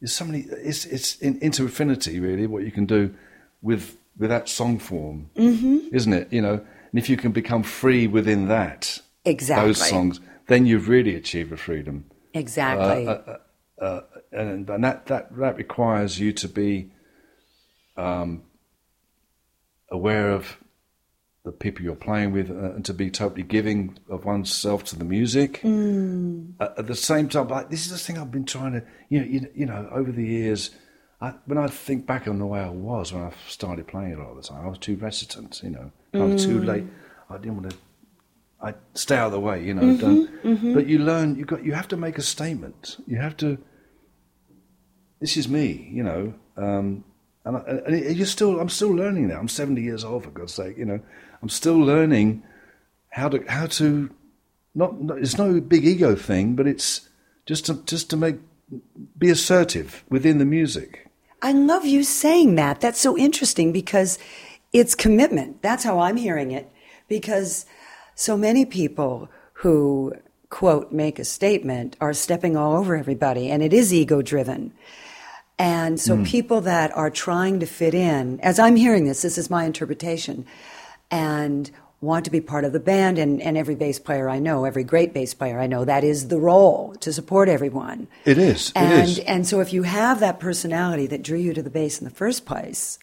[0.00, 0.40] There's so many.
[0.40, 2.46] It's it's in, into infinity, really.
[2.46, 3.14] What you can do
[3.62, 5.94] with with that song form, mm-hmm.
[5.94, 6.32] isn't it?
[6.32, 9.68] You know, and if you can become free within that, Exactly.
[9.68, 12.04] those songs, then you've really achieved a freedom.
[12.34, 13.06] Exactly.
[13.06, 13.36] Uh,
[13.80, 14.00] uh,
[14.32, 16.92] and, and that, that, that requires you to be
[17.96, 18.42] um,
[19.90, 20.58] aware of
[21.44, 25.04] the people you're playing with uh, and to be totally giving of oneself to the
[25.04, 25.60] music.
[25.62, 26.52] Mm.
[26.60, 29.20] Uh, at the same time, like, this is the thing I've been trying to, you
[29.20, 30.70] know, you, you know over the years,
[31.20, 34.18] I, when I think back on the way I was when I started playing a
[34.18, 36.48] lot of the time, I was too reticent, you know, I was Mm.
[36.48, 36.84] too late.
[37.30, 37.76] I didn't want to
[38.62, 39.82] I stay out of the way, you know.
[39.82, 40.00] Mm-hmm,
[40.42, 41.36] don't, But you learn.
[41.36, 41.64] You got.
[41.64, 42.98] You have to make a statement.
[43.06, 43.56] You have to.
[45.20, 46.34] This is me, you know.
[46.58, 47.04] Um,
[47.46, 48.60] and, I, and you're still.
[48.60, 49.38] I'm still learning now.
[49.38, 50.76] I'm 70 years old, for God's sake.
[50.76, 51.00] You know,
[51.42, 52.42] I'm still learning
[53.10, 54.10] how to how to.
[54.74, 54.94] Not.
[55.18, 57.08] it's no big ego thing, but it's
[57.46, 58.36] just to just to make
[59.18, 61.08] be assertive within the music.
[61.42, 62.80] I love you saying that.
[62.80, 64.18] That's so interesting because
[64.72, 65.62] it's commitment.
[65.62, 66.70] That's how I'm hearing it.
[67.08, 67.66] Because
[68.14, 70.14] so many people who
[70.50, 74.72] quote, make a statement are stepping all over everybody, and it is ego driven.
[75.58, 76.24] And so hmm.
[76.24, 80.44] people that are trying to fit in, as I'm hearing this, this is my interpretation,
[81.10, 81.70] and
[82.02, 84.84] want to be part of the band, and, and every bass player I know, every
[84.84, 88.08] great bass player I know, that is the role to support everyone.
[88.24, 88.70] It is.
[88.70, 89.18] It And is.
[89.20, 92.10] and so if you have that personality that drew you to the bass in the
[92.14, 92.98] first place,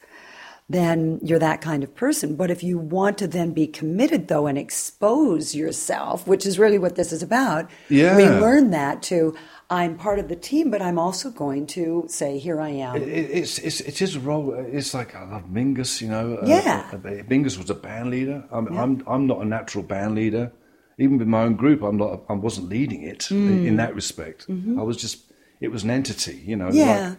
[0.70, 2.36] then you're that kind of person.
[2.36, 6.78] But if you want to then be committed though and expose yourself, which is really
[6.80, 8.18] what this is about, Yeah.
[8.18, 9.36] we learn that to
[9.70, 12.96] I'm part of the team, but I'm also going to say, here I am.
[12.96, 14.54] It, it's, it's, it is a role.
[14.54, 16.38] It's like I love Mingus, you know.
[16.42, 16.90] uh, Yeah.
[16.94, 18.46] uh, Mingus was a band leader.
[18.52, 20.54] I'm, I'm, I'm not a natural band leader.
[21.00, 22.24] Even with my own group, I'm not.
[22.28, 24.48] I wasn't leading it in, in that respect.
[24.50, 25.32] I was just.
[25.60, 26.70] It was an entity, you know.
[26.70, 26.74] Mm.
[26.74, 26.78] Mm-hmm.
[26.78, 27.16] yeah.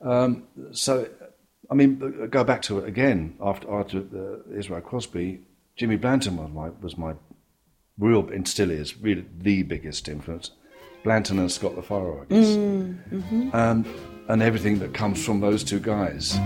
[0.00, 0.42] Like,
[0.72, 1.08] so,
[1.70, 3.36] I mean, uh, go back to it again.
[3.40, 5.40] After after uh, Israel Crosby,
[5.76, 7.14] Jimmy Blanton was my was my
[7.98, 10.50] real and still is really the biggest influence.
[11.04, 13.84] Blanton and Scott LaFaro, I guess, um,
[14.28, 16.38] and everything that comes from those two guys.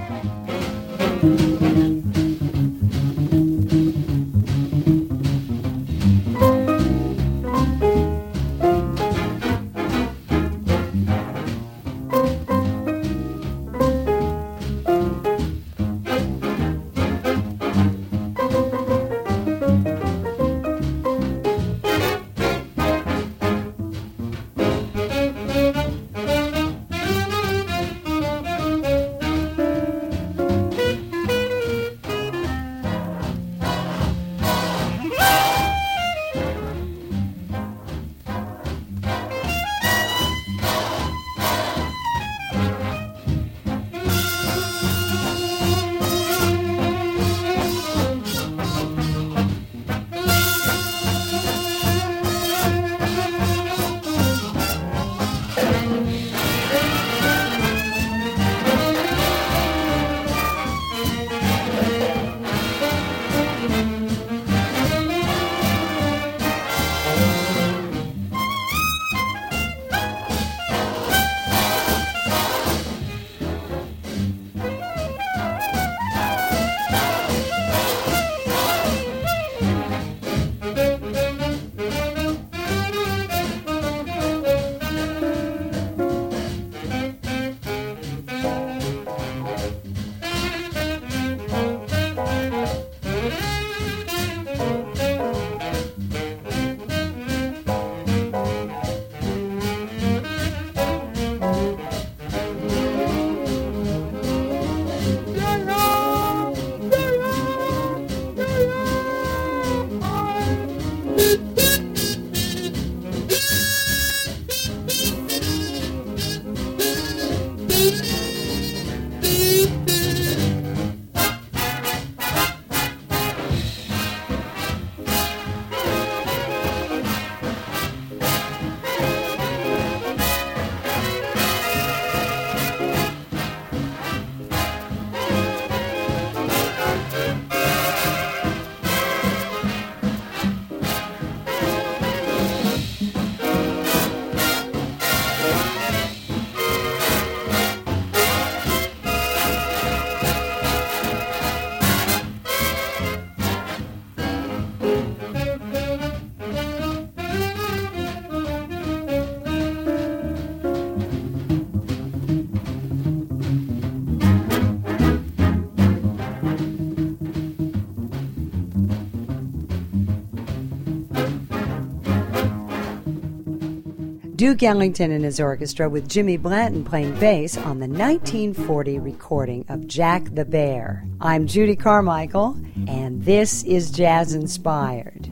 [174.39, 179.89] Duke Ellington and his orchestra with Jimmy Blanton playing bass on the 1940 recording of
[179.89, 181.05] Jack the Bear.
[181.21, 185.29] I'm Judy Carmichael, and this is Jazz Inspired.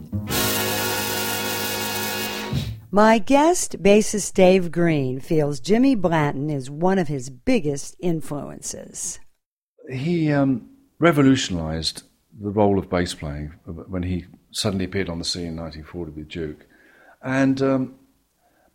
[2.91, 9.21] My guest, bassist Dave Green, feels Jimmy Blanton is one of his biggest influences.
[9.89, 12.03] He um, revolutionised
[12.41, 16.29] the role of bass playing when he suddenly appeared on the scene in 1940 with
[16.29, 16.67] Duke,
[17.23, 17.95] and um,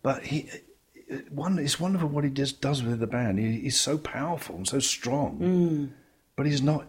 [0.02, 0.48] but he.
[1.10, 3.38] Uh, one, it's wonderful what he just does with the band.
[3.38, 5.90] He, he's so powerful and so strong, mm.
[6.36, 6.86] but he's not.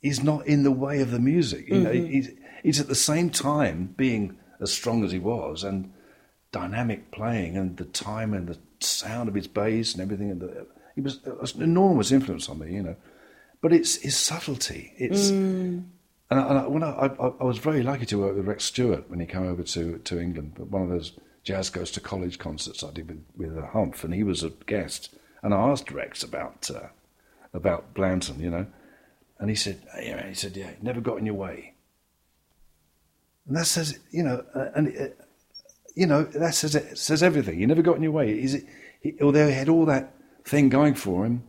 [0.00, 1.68] He's not in the way of the music.
[1.68, 2.12] You know, mm-hmm.
[2.12, 2.30] he's,
[2.62, 5.92] he's at the same time being as strong as he was and
[6.52, 10.30] dynamic playing and the time and the sound of his bass and everything.
[10.30, 12.96] And the, he was, was an enormous influence on me, you know.
[13.62, 14.92] But it's his subtlety.
[14.98, 15.84] It's mm.
[16.30, 17.06] and, I, and I, when I, I,
[17.40, 20.20] I was very lucky to work with Rex Stewart when he came over to to
[20.20, 20.52] England.
[20.58, 21.12] But one of those
[21.44, 24.50] Jazz Goes to College concerts I did with, with uh, Humph, and he was a
[24.50, 25.14] guest.
[25.42, 26.88] And I asked Rex about uh,
[27.52, 28.66] about Blanton, you know,
[29.38, 31.74] and he said, yeah, he said, yeah, never got in your way.
[33.46, 35.08] And that says, you know, uh, and uh,
[35.94, 37.58] you know that says it says everything.
[37.58, 38.40] He never got in your way.
[38.40, 38.62] He's,
[39.00, 40.14] he, although he had all that
[40.44, 41.44] thing going for him,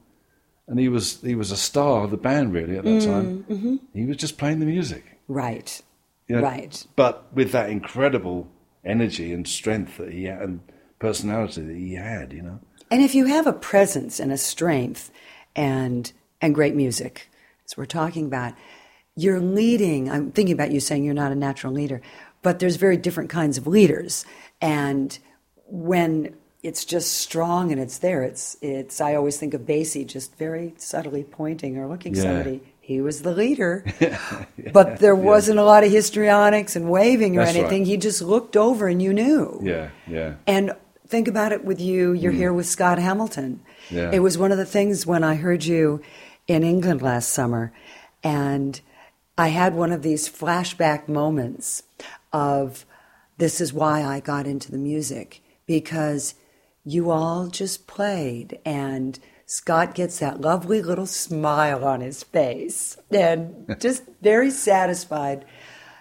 [0.68, 3.46] and he was he was a star of the band really at that time.
[3.50, 3.76] Mm-hmm.
[3.94, 5.20] He was just playing the music.
[5.30, 5.82] Right.
[6.28, 6.86] You know, Right.
[6.98, 8.52] But with that incredible
[8.86, 10.60] energy and strength that he had, and
[11.00, 12.60] personality that he had, you know.
[12.92, 15.12] And if you have a presence and a strength
[15.56, 16.12] and
[16.42, 17.30] and great music,
[17.66, 18.54] as we're talking about,
[19.16, 20.10] you're leading.
[20.10, 22.02] I'm thinking about you saying you're not a natural leader,
[22.42, 24.26] but there's very different kinds of leaders.
[24.62, 25.18] And
[25.68, 29.02] when it's just strong and it's there, it's it's.
[29.02, 32.22] I always think of Basie just very subtly pointing or looking Yeah.
[32.24, 32.62] somebody.
[32.86, 33.84] He was the leader,
[34.72, 37.62] but there wasn't a lot of histrionics and waving or That's right.
[37.62, 37.86] anything.
[37.86, 39.60] He just looked over and you knew.
[39.64, 40.36] Yeah, yeah.
[40.46, 40.72] And
[41.08, 42.38] think about it with you, you're mm.
[42.38, 43.62] here with Scott Hamilton.
[43.90, 44.12] Yeah.
[44.14, 46.00] It was one of the things when I heard you
[46.48, 47.74] in England last summer,
[48.24, 48.80] and
[49.36, 51.82] I had one of these flashback moments
[52.32, 52.86] of
[53.40, 56.36] this is why I got into the music because
[56.84, 63.76] you all just played and Scott gets that lovely little smile on his face and
[63.80, 65.46] just very satisfied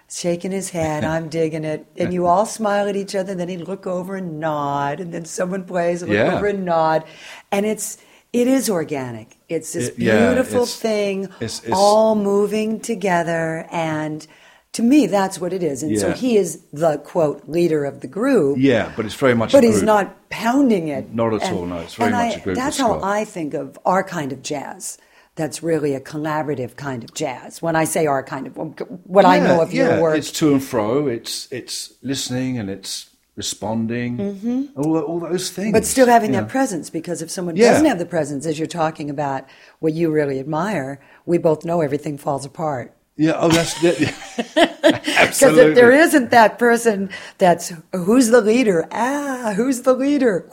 [0.08, 1.04] shaking his head.
[1.14, 1.86] I'm digging it.
[1.96, 3.32] And you all smile at each other.
[3.32, 5.00] and Then he'd look over and nod.
[5.00, 6.36] And then someone plays, look Yeah.
[6.36, 7.04] over and nod.
[7.52, 7.98] And it's
[8.32, 9.36] it is organic.
[9.48, 13.66] It's this It- yeah, beautiful it's- thing, it's- it's- all moving together.
[13.70, 14.26] And
[14.74, 15.82] to me, that's what it is.
[15.82, 18.58] And so he is the quote leader of the group.
[18.60, 19.52] Yeah, but it's very much.
[19.52, 21.12] But he's not pounding it.
[21.14, 23.04] Not at all, no, it's very and much I- a group That's how Scott.
[23.04, 24.98] I think of our kind of jazz.
[25.36, 27.60] That's really a collaborative kind of jazz.
[27.60, 28.56] When I say our kind of,
[29.04, 31.08] what I know of yeah, your work, It's to and fro.
[31.08, 34.16] It's it's listening and it's responding.
[34.16, 34.62] mm-hmm.
[34.80, 35.72] All all those things.
[35.72, 36.48] But still having that know.
[36.48, 36.88] presence.
[36.88, 37.70] Because if someone Yeah.
[37.70, 39.44] doesn't have the presence, as you're talking about
[39.80, 42.93] what you really admire, we both know everything falls apart.
[43.16, 43.34] Yeah.
[43.36, 44.14] Oh, that's yeah, yeah.
[44.36, 44.56] Because
[45.18, 45.62] absolutely.
[45.62, 50.50] if there isn't that person that's who's the leader, ah, who's the leader?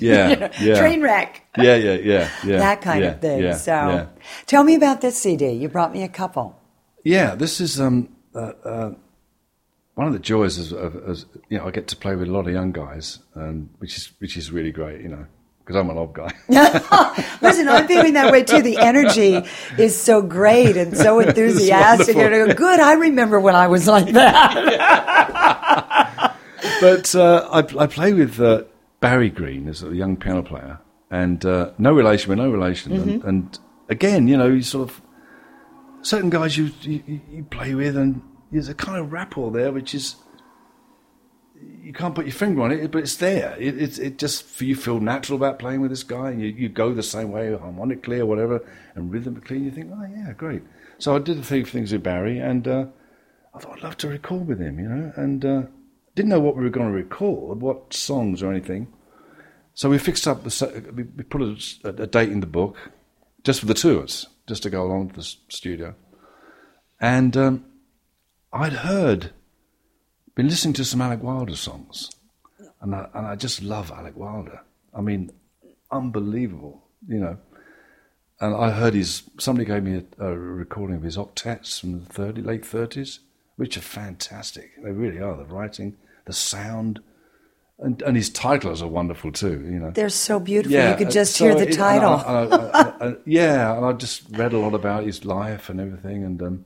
[0.00, 0.78] Yeah, You know, yeah.
[0.80, 1.46] Train wreck.
[1.56, 2.58] Yeah, yeah, yeah, yeah.
[2.58, 3.42] that kind yeah, of thing.
[3.42, 4.08] Yeah, so,
[4.46, 5.52] tell me about this CD.
[5.52, 6.60] You brought me a couple.
[7.04, 8.94] Yeah, this is um, uh, uh,
[9.94, 12.32] one of the joys is, of, is, you know, I get to play with a
[12.32, 15.26] lot of young guys, and which is which is really great, you know,
[15.64, 16.30] because I'm an old guy.
[17.40, 18.60] Listen, I'm feeling that way too.
[18.60, 19.40] The energy
[19.78, 22.16] is so great and so enthusiastic.
[22.16, 24.52] And go, good, I remember when I was like that.
[26.80, 28.64] but uh, I, I play with uh,
[29.00, 32.92] Barry Green as a young piano player, and uh, no relation, with no relation.
[32.92, 33.10] Mm-hmm.
[33.10, 33.58] And, and
[33.88, 35.00] again, you know, you sort of
[36.02, 38.20] certain guys you you, you play with, and
[38.52, 40.16] there's a kind of rapport there, which is
[41.84, 43.56] you can't put your finger on it, but it's there.
[43.58, 46.68] It, it, it just you feel natural about playing with this guy, and you, you
[46.68, 48.64] go the same way harmonically or whatever,
[48.94, 49.56] and rhythmically.
[49.56, 50.62] and You think, oh yeah, great.
[50.98, 52.86] So I did a few things with Barry, and uh,
[53.54, 55.62] I thought I'd love to record with him, you know, and uh,
[56.14, 58.92] didn't know what we were going to record, what songs or anything.
[59.74, 62.76] So we fixed up the we we put a, a date in the book,
[63.42, 65.94] just for the two of us, just to go along to the studio,
[67.00, 67.64] and um,
[68.52, 69.32] I'd heard,
[70.34, 72.10] been listening to some Alec Wilder songs,
[72.80, 74.60] and I, and I just love Alec Wilder.
[74.94, 75.30] I mean,
[75.90, 77.38] unbelievable, you know.
[78.40, 79.22] And I heard his.
[79.38, 83.20] Somebody gave me a, a recording of his octets from the 30, late thirties,
[83.56, 84.70] which are fantastic.
[84.82, 85.36] They really are.
[85.36, 87.00] The writing, the sound,
[87.78, 89.60] and and his titles are wonderful too.
[89.64, 89.90] You know.
[89.92, 90.72] They're so beautiful.
[90.76, 92.12] Yeah, you could uh, just so hear the it- and title.
[92.12, 96.24] I- I- I- yeah, and I just read a lot about his life and everything,
[96.24, 96.64] and um,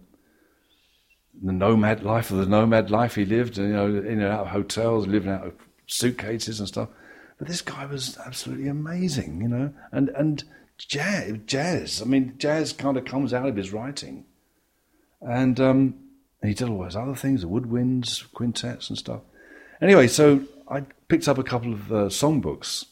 [1.42, 4.48] the nomad life of the nomad life he lived, you know, in and out of
[4.48, 5.54] hotels, living out of
[5.86, 6.88] suitcases and stuff.
[7.38, 10.44] But this guy was absolutely amazing, you know, and and
[10.78, 12.02] jazz, jazz.
[12.02, 14.24] I mean, jazz kind of comes out of his writing,
[15.20, 15.94] and um,
[16.42, 19.20] he did all those other things, the woodwinds, quintets, and stuff.
[19.80, 22.84] Anyway, so I picked up a couple of uh, songbooks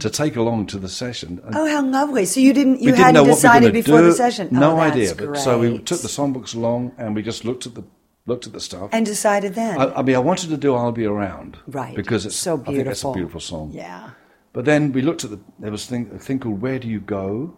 [0.00, 1.40] to take along to the session.
[1.44, 2.24] And oh, how lovely!
[2.26, 4.06] So you didn't you didn't hadn't we decided before do.
[4.06, 4.48] the session.
[4.52, 5.14] No oh, idea.
[5.14, 7.84] But so we took the songbooks along and we just looked at the
[8.26, 8.90] looked at the stuff.
[8.92, 9.78] and decided then.
[9.80, 11.96] I, I mean, I wanted to do "I'll Be Around," Right.
[11.96, 13.14] Because it's So I think that's a beautiful.
[13.14, 13.70] beautiful song.
[13.72, 14.10] yeah.
[14.52, 17.00] But then we looked at the there was thing, a thing called "Where Do You
[17.00, 17.56] Go,"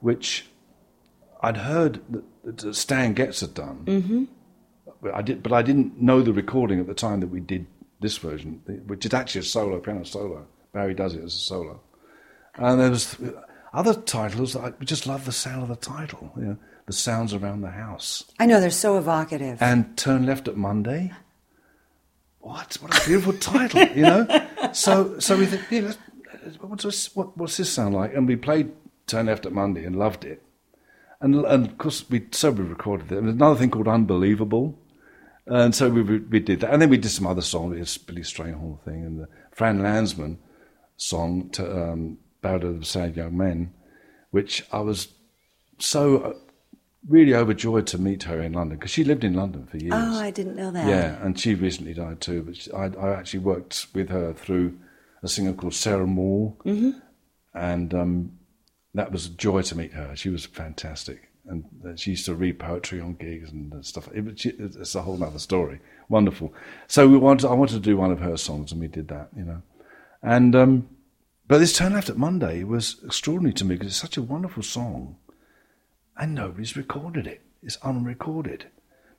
[0.00, 0.46] which
[1.42, 3.84] I'd heard that, that Stan Getz had done.
[3.84, 4.24] Mm-hmm.
[5.12, 7.66] I did, but I didn't know the recording at the time that we did
[8.04, 10.46] this version, which is actually a solo piano solo.
[10.72, 11.80] Barry does it as a solo,
[12.56, 13.16] and there was
[13.72, 14.52] other titles.
[14.52, 16.32] that I just love the sound of the title.
[16.36, 19.60] You know, the sounds around the house I know they're so evocative.
[19.62, 21.12] and turn left at Monday.
[22.40, 22.76] what?
[22.80, 24.26] What a beautiful title, you know?
[24.72, 25.92] So, so we think, yeah,
[26.60, 28.12] what's this, what, what's this sound like?
[28.14, 28.72] And we played
[29.06, 30.42] Turn Left at Monday and loved it.
[31.20, 33.22] And, and of course, we so we recorded it.
[33.22, 34.76] There's another thing called Unbelievable.
[35.46, 36.72] And so we, we did that.
[36.72, 40.38] And then we did some other songs, this Billy Strayhorn thing and the Fran Landesman
[40.96, 43.72] song, to, um, Ballad of the Sad Young Men,
[44.30, 45.08] which I was
[45.78, 46.32] so uh,
[47.08, 49.94] really overjoyed to meet her in London because she lived in London for years.
[49.94, 50.86] Oh, I didn't know that.
[50.86, 52.42] Yeah, and she recently died too.
[52.42, 54.78] But she, I, I actually worked with her through
[55.22, 56.98] a singer called Sarah Moore, mm-hmm.
[57.54, 58.38] and um,
[58.92, 60.14] that was a joy to meet her.
[60.14, 64.08] She was fantastic, and uh, she used to read poetry on gigs and stuff.
[64.12, 65.80] It, she, it's a whole other story.
[66.08, 66.52] Wonderful.
[66.86, 69.28] So we wanted, I wanted to do one of her songs, and we did that.
[69.36, 69.62] You know,
[70.22, 70.88] and um,
[71.46, 74.62] but this turn left at Monday was extraordinary to me because it's such a wonderful
[74.62, 75.16] song
[76.16, 77.42] and nobody's recorded it.
[77.62, 78.66] It's unrecorded.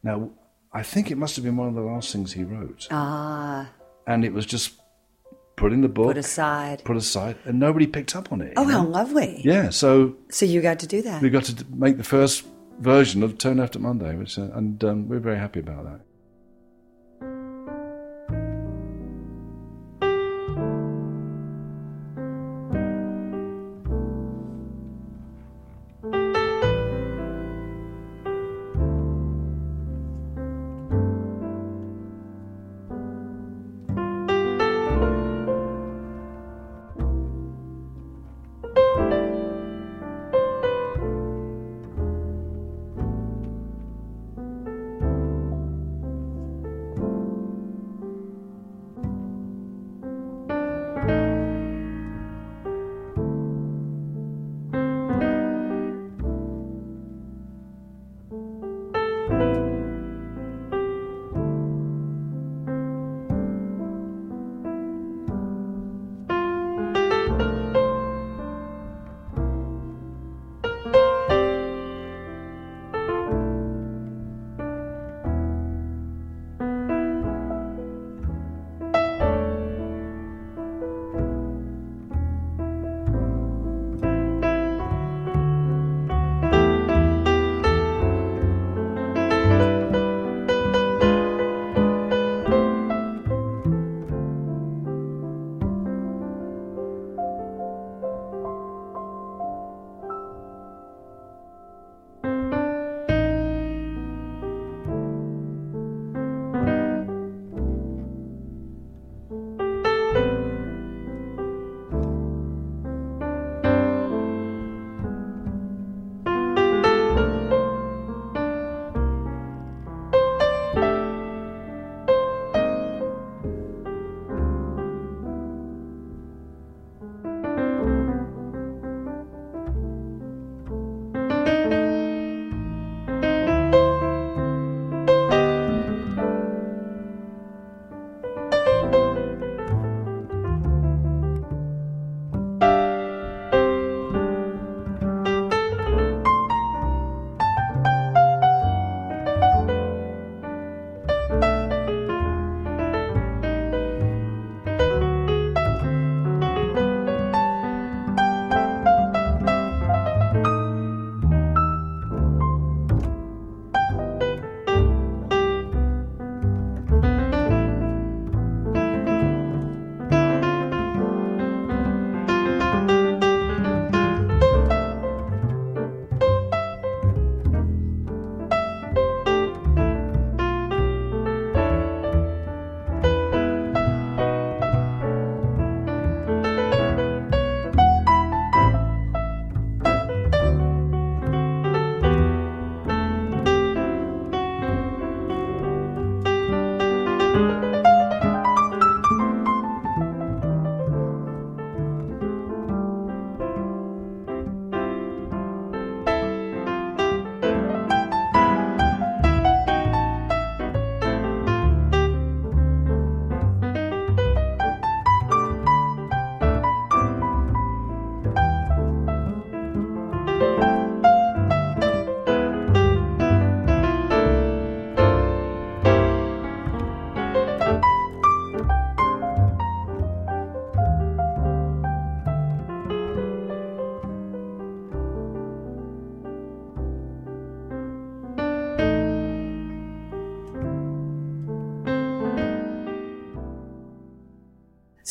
[0.04, 0.32] Now,
[0.72, 2.88] I think it must have been one of the last things he wrote.
[2.92, 3.72] Ah.
[4.08, 4.74] And it was just
[5.56, 6.84] put in the book, Put aside.
[6.84, 8.54] put aside, and nobody picked up on it.
[8.58, 8.80] Oh, you know?
[8.80, 9.42] how lovely.
[9.44, 11.22] Yeah, so So you got to do that.
[11.22, 12.46] we got to make the first
[12.80, 16.00] version of Turn at Monday, which, uh, and um, we're very happy about that.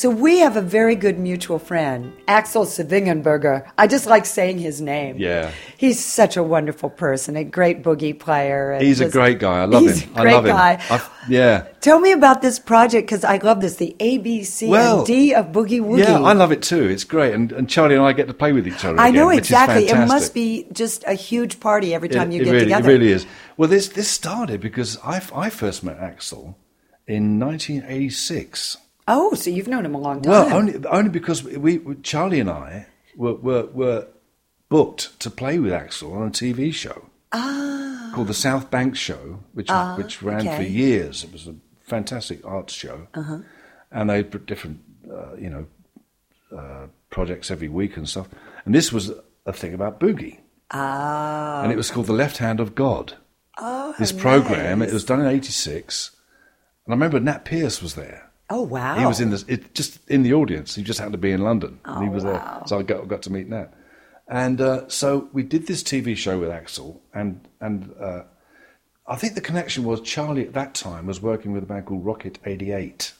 [0.05, 3.67] So we have a very good mutual friend, Axel Zwingenberger.
[3.75, 5.15] I just like saying his name.
[5.17, 5.49] Yeah.
[5.77, 8.73] He's such a wonderful person, a great boogie player.
[8.73, 9.63] and He's a great guy.
[9.63, 10.11] I love he's him.
[10.15, 10.55] a great I love him.
[10.55, 10.83] guy.
[10.91, 11.65] I've- yeah.
[11.81, 15.07] Tell me about this project because I love this, the A, B, C, Well, and
[15.07, 16.03] D of Boogie Woogie.
[16.07, 16.83] Yeah, I love it too.
[16.87, 18.99] It's great, and, and Charlie and I get to play with each other.
[18.99, 19.87] I know again, is exactly.
[19.89, 22.89] It must be just a huge party every time It- you it get really, together.
[22.91, 23.25] It really is.
[23.57, 26.55] Well, this this started because I, I first met Axel
[27.07, 28.77] in 1986.
[29.07, 30.31] Oh, so you've known him a long time.
[30.31, 34.07] Well, only only because we, we Charlie and I were, were were
[34.69, 39.69] booked to play with Axel on a TV show called the South Bank Show, which
[39.97, 40.59] which ran for Ah.
[40.61, 41.23] years.
[41.23, 43.07] It was a fantastic arts show,
[43.91, 44.79] and they put different
[45.11, 45.65] uh, you know
[46.57, 48.27] uh, projects every week and stuff.
[48.65, 49.11] And this was
[49.45, 50.39] a thing about boogie,
[50.71, 51.61] Ah.
[51.61, 53.13] and it was called the Left Hand of God.
[53.59, 54.89] Oh, This program nice.
[54.89, 56.11] it was done in '86,
[56.85, 58.31] and I remember Nat Pierce was there.
[58.49, 58.99] Oh wow.
[58.99, 60.75] He was in this, it, just in the audience.
[60.75, 61.79] He just happened to be in London.
[61.85, 62.31] and he Oh, was wow.
[62.31, 63.73] there, so I got, got to meet Nat.
[64.27, 68.23] And uh, so we did this TV show with Axel, and and uh,
[69.07, 72.03] I think the connection was Charlie at that time was working with a band called
[72.05, 73.13] Rocket '88,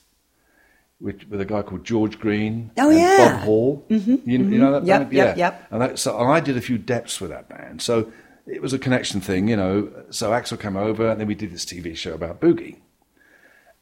[0.99, 2.71] with, with a guy called George Green.
[2.77, 3.17] Oh, yeah.
[3.35, 3.85] Bob Hall.
[3.89, 5.13] You, you know that Yep, band?
[5.13, 5.45] yep, yeah.
[5.51, 5.67] yep.
[5.69, 7.81] And that, so and I did a few depths with that band.
[7.83, 8.11] So
[8.47, 9.91] it was a connection thing, you know.
[10.09, 12.77] So Axel came over, and then we did this TV show about boogie.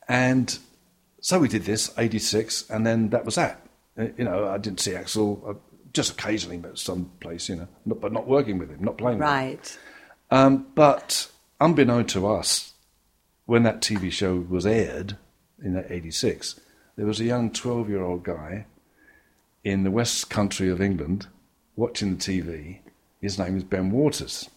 [0.09, 0.57] And
[1.24, 3.65] so we did this, 86, and then that was that.
[3.97, 5.53] Uh, You know, I didn't see Axel uh,
[5.93, 9.19] just occasionally, but some place, you know, not, but not working with him, not playing
[9.19, 9.34] with him.
[9.34, 9.78] right.
[10.30, 12.74] Um, but unbeknown to us,
[13.45, 15.15] when that TV show was aired
[15.63, 16.59] in 86,
[16.97, 18.65] there was a young 12 year old guy
[19.63, 21.28] in the West Country of England
[21.78, 22.80] watching the TV.
[23.21, 24.49] His name is Ben Waters.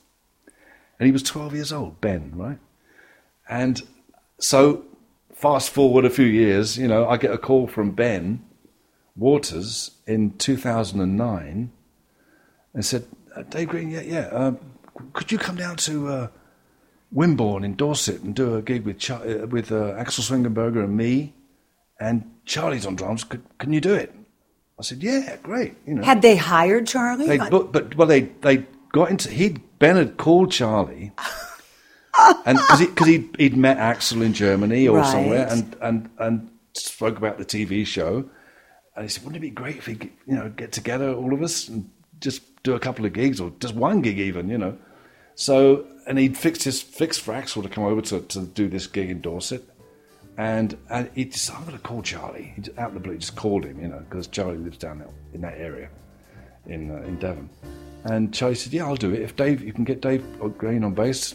[0.98, 2.58] And he was 12 years old, Ben, right?
[3.48, 3.82] And
[4.38, 4.84] so,
[5.36, 8.42] fast forward a few years, you know, I get a call from Ben
[9.14, 11.70] Waters in 2009
[12.74, 14.58] and said, uh, Dave Green, yeah, yeah, um,
[15.12, 16.28] could you come down to uh,
[17.14, 20.96] Wimborne in Dorset and do a gig with Char- uh, with uh, Axel Zwingenberger and
[20.96, 21.34] me,
[22.00, 23.24] and Charlie's on drums.
[23.24, 24.14] Could, can you do it?
[24.78, 25.74] I said, yeah, great.
[25.86, 27.26] You know, Had they hired Charlie?
[27.26, 31.12] they, but, but well, they they got into he Ben had called Charlie,
[32.46, 35.12] and because he, he, would he'd met Axel in Germany or Right.
[35.12, 38.28] somewhere, and, and and spoke about the TV show,
[38.94, 39.94] and he said, wouldn't it be great if we
[40.26, 43.52] you know get together all of us and just do a couple of gigs or
[43.60, 44.76] just one gig even, you know.
[45.34, 48.86] So and he'd fixed his fixed for Axel to come over to, to do this
[48.86, 49.62] gig in Dorset.
[50.38, 52.52] And, and he just, I'm going to call Charlie.
[52.54, 54.76] He just, out of the blue, he just called him, you know, because Charlie lives
[54.76, 55.88] down there in that area
[56.66, 57.48] in uh, in Devon.
[58.04, 59.22] And Charlie said, "Yeah, I'll do it.
[59.22, 60.24] If Dave, you can get Dave
[60.58, 61.34] Green on bass."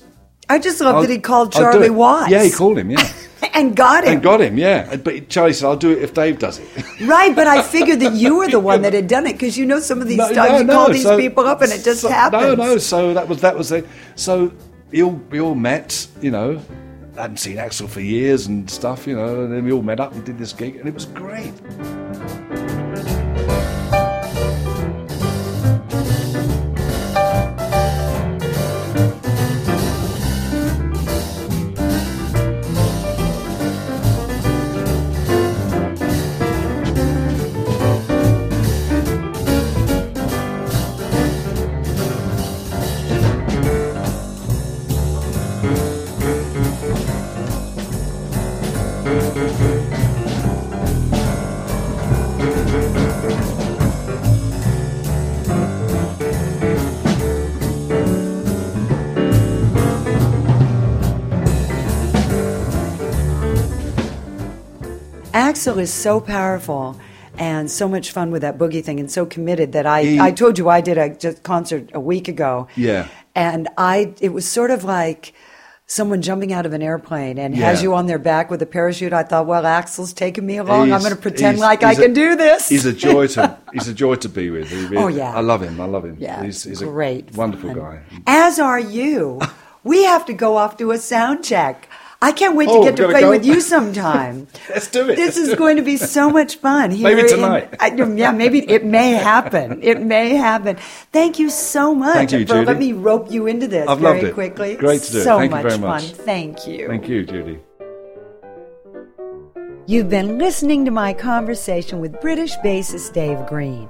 [0.52, 2.30] I just love I'll- that he called Charlie it." Watts.
[2.32, 2.89] Yeah, he called him.
[2.91, 3.08] Yeah,
[3.54, 4.14] and got him.
[4.14, 4.58] and got him.
[4.58, 6.68] Yeah, but Charlie said, "I'll do it if Dave does it."
[7.02, 9.66] Right, but I figured that you were the one that had done it because you
[9.66, 12.10] know some of these times you call these so- people up and it just so-
[12.10, 12.43] happens.
[12.43, 12.78] No, no.
[12.78, 13.88] So that was that was it.
[14.16, 14.52] So
[14.91, 16.08] we all we all met.
[16.22, 16.62] You know,
[17.16, 19.08] hadn't seen Axel for years and stuff.
[19.08, 21.06] You know, and then we all met up and did this gig, and it was
[21.06, 21.54] great.
[65.62, 66.99] Axel is so powerful
[67.38, 70.32] and so much fun with that boogie thing and so committed that I, He- I
[70.32, 72.68] told you I did a just concert a week ago.
[72.76, 73.07] Yeah.
[73.36, 75.34] And I it was sort of like
[75.86, 79.14] someone jumping out of an airplane and has you on their back with a parachute.
[79.14, 80.91] I thought, well, Axel's taking me along.
[80.91, 82.68] I'm going to pretend he's- like I he's a- can do this.
[82.68, 84.68] He's a joy to he's a joy to be with.
[84.68, 85.32] He Oh, yeah.
[85.32, 85.80] I love him.
[85.80, 86.16] I love him.
[86.20, 87.78] yeah, he's, he's great, a wonderful fun.
[87.78, 88.01] guy.
[88.26, 89.39] As are you.
[89.84, 91.88] we have to go off to a sound check.
[92.24, 93.30] I can't wait to Oh, get to play go?
[93.32, 94.48] with you sometime.
[94.70, 95.16] Let's do it.
[95.16, 96.92] This is going to be so much fun.
[97.00, 97.76] Here Maybe in- tonight.
[97.80, 99.80] I- yeah, maybe it may happen.
[99.82, 100.76] It may happen.
[101.12, 102.66] Thank you so much Thank you, for Judy.
[102.66, 104.34] letting me rope you into this I've very loved it.
[104.36, 104.76] quickly.
[104.76, 105.24] Great to do it.
[105.24, 106.02] So Thank you much fun.
[106.02, 106.88] Thank you.
[106.88, 107.60] Thank you, Judy.
[109.88, 113.90] You've been listening to my conversation with British bassist Dave Green.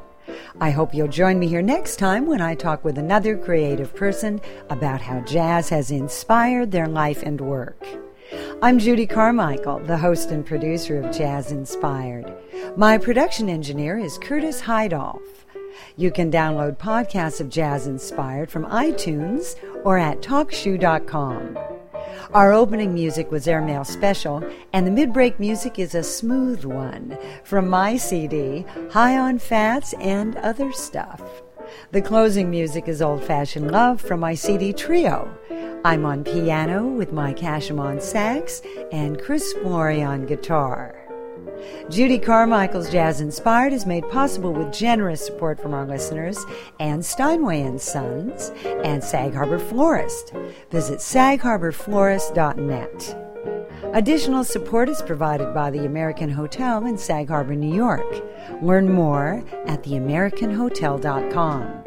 [0.59, 4.39] I hope you'll join me here next time when I talk with another creative person
[4.69, 7.85] about how jazz has inspired their life and work.
[8.61, 12.33] I'm Judy Carmichael, the host and producer of Jazz Inspired.
[12.77, 15.21] My production engineer is Curtis Heidolf.
[15.97, 21.57] You can download podcasts of Jazz Inspired from iTunes or at TalkShoe.com.
[22.33, 27.17] Our opening music was Airmail Special, and the mid break music is a smooth one
[27.43, 31.21] from my CD, High on Fats and Other Stuff.
[31.91, 35.31] The closing music is Old Fashioned Love from my CD Trio.
[35.83, 38.61] I'm on piano with Mike Hashim on sax
[38.91, 40.97] and Chris Flory on guitar.
[41.89, 46.45] Judy Carmichael's Jazz Inspired is made possible with generous support from our listeners
[46.79, 50.33] and Steinway and Sons and Sag Harbor Florist.
[50.69, 53.30] Visit sagharborflorist.net.
[53.93, 58.05] Additional support is provided by the American Hotel in Sag Harbor, New York.
[58.61, 61.83] Learn more at theamericanhotel.com.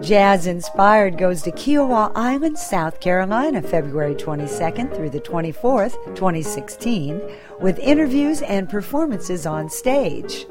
[0.00, 7.20] Jazz Inspired goes to Kiawah Island, South Carolina, February 22nd through the 24th, 2016,
[7.60, 10.46] with interviews and performances on stage.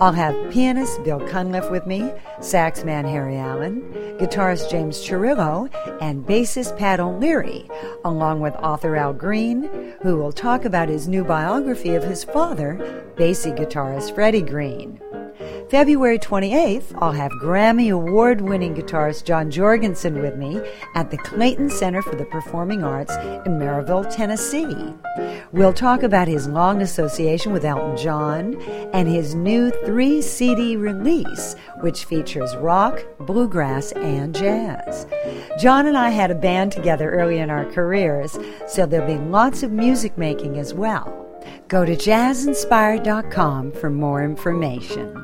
[0.00, 2.00] I'll have pianist Bill Cunliffe with me,
[2.40, 3.80] saxman Harry Allen,
[4.18, 5.70] guitarist James Chirillo,
[6.00, 7.68] and bassist Pat O'Leary,
[8.04, 13.04] along with author Al Green, who will talk about his new biography of his father,
[13.16, 15.00] Basie guitarist Freddie Green.
[15.70, 20.60] February 28th, I'll have Grammy Award winning guitarist John Jorgensen with me
[20.94, 23.14] at the Clayton Center for the Performing Arts
[23.46, 24.94] in Maryville, Tennessee.
[25.52, 28.60] We'll talk about his long association with Elton John
[28.92, 35.06] and his new three CD release, which features rock, bluegrass, and jazz.
[35.58, 38.38] John and I had a band together early in our careers,
[38.68, 41.23] so there'll be lots of music making as well.
[41.68, 45.14] Go to jazzinspired.com for more information.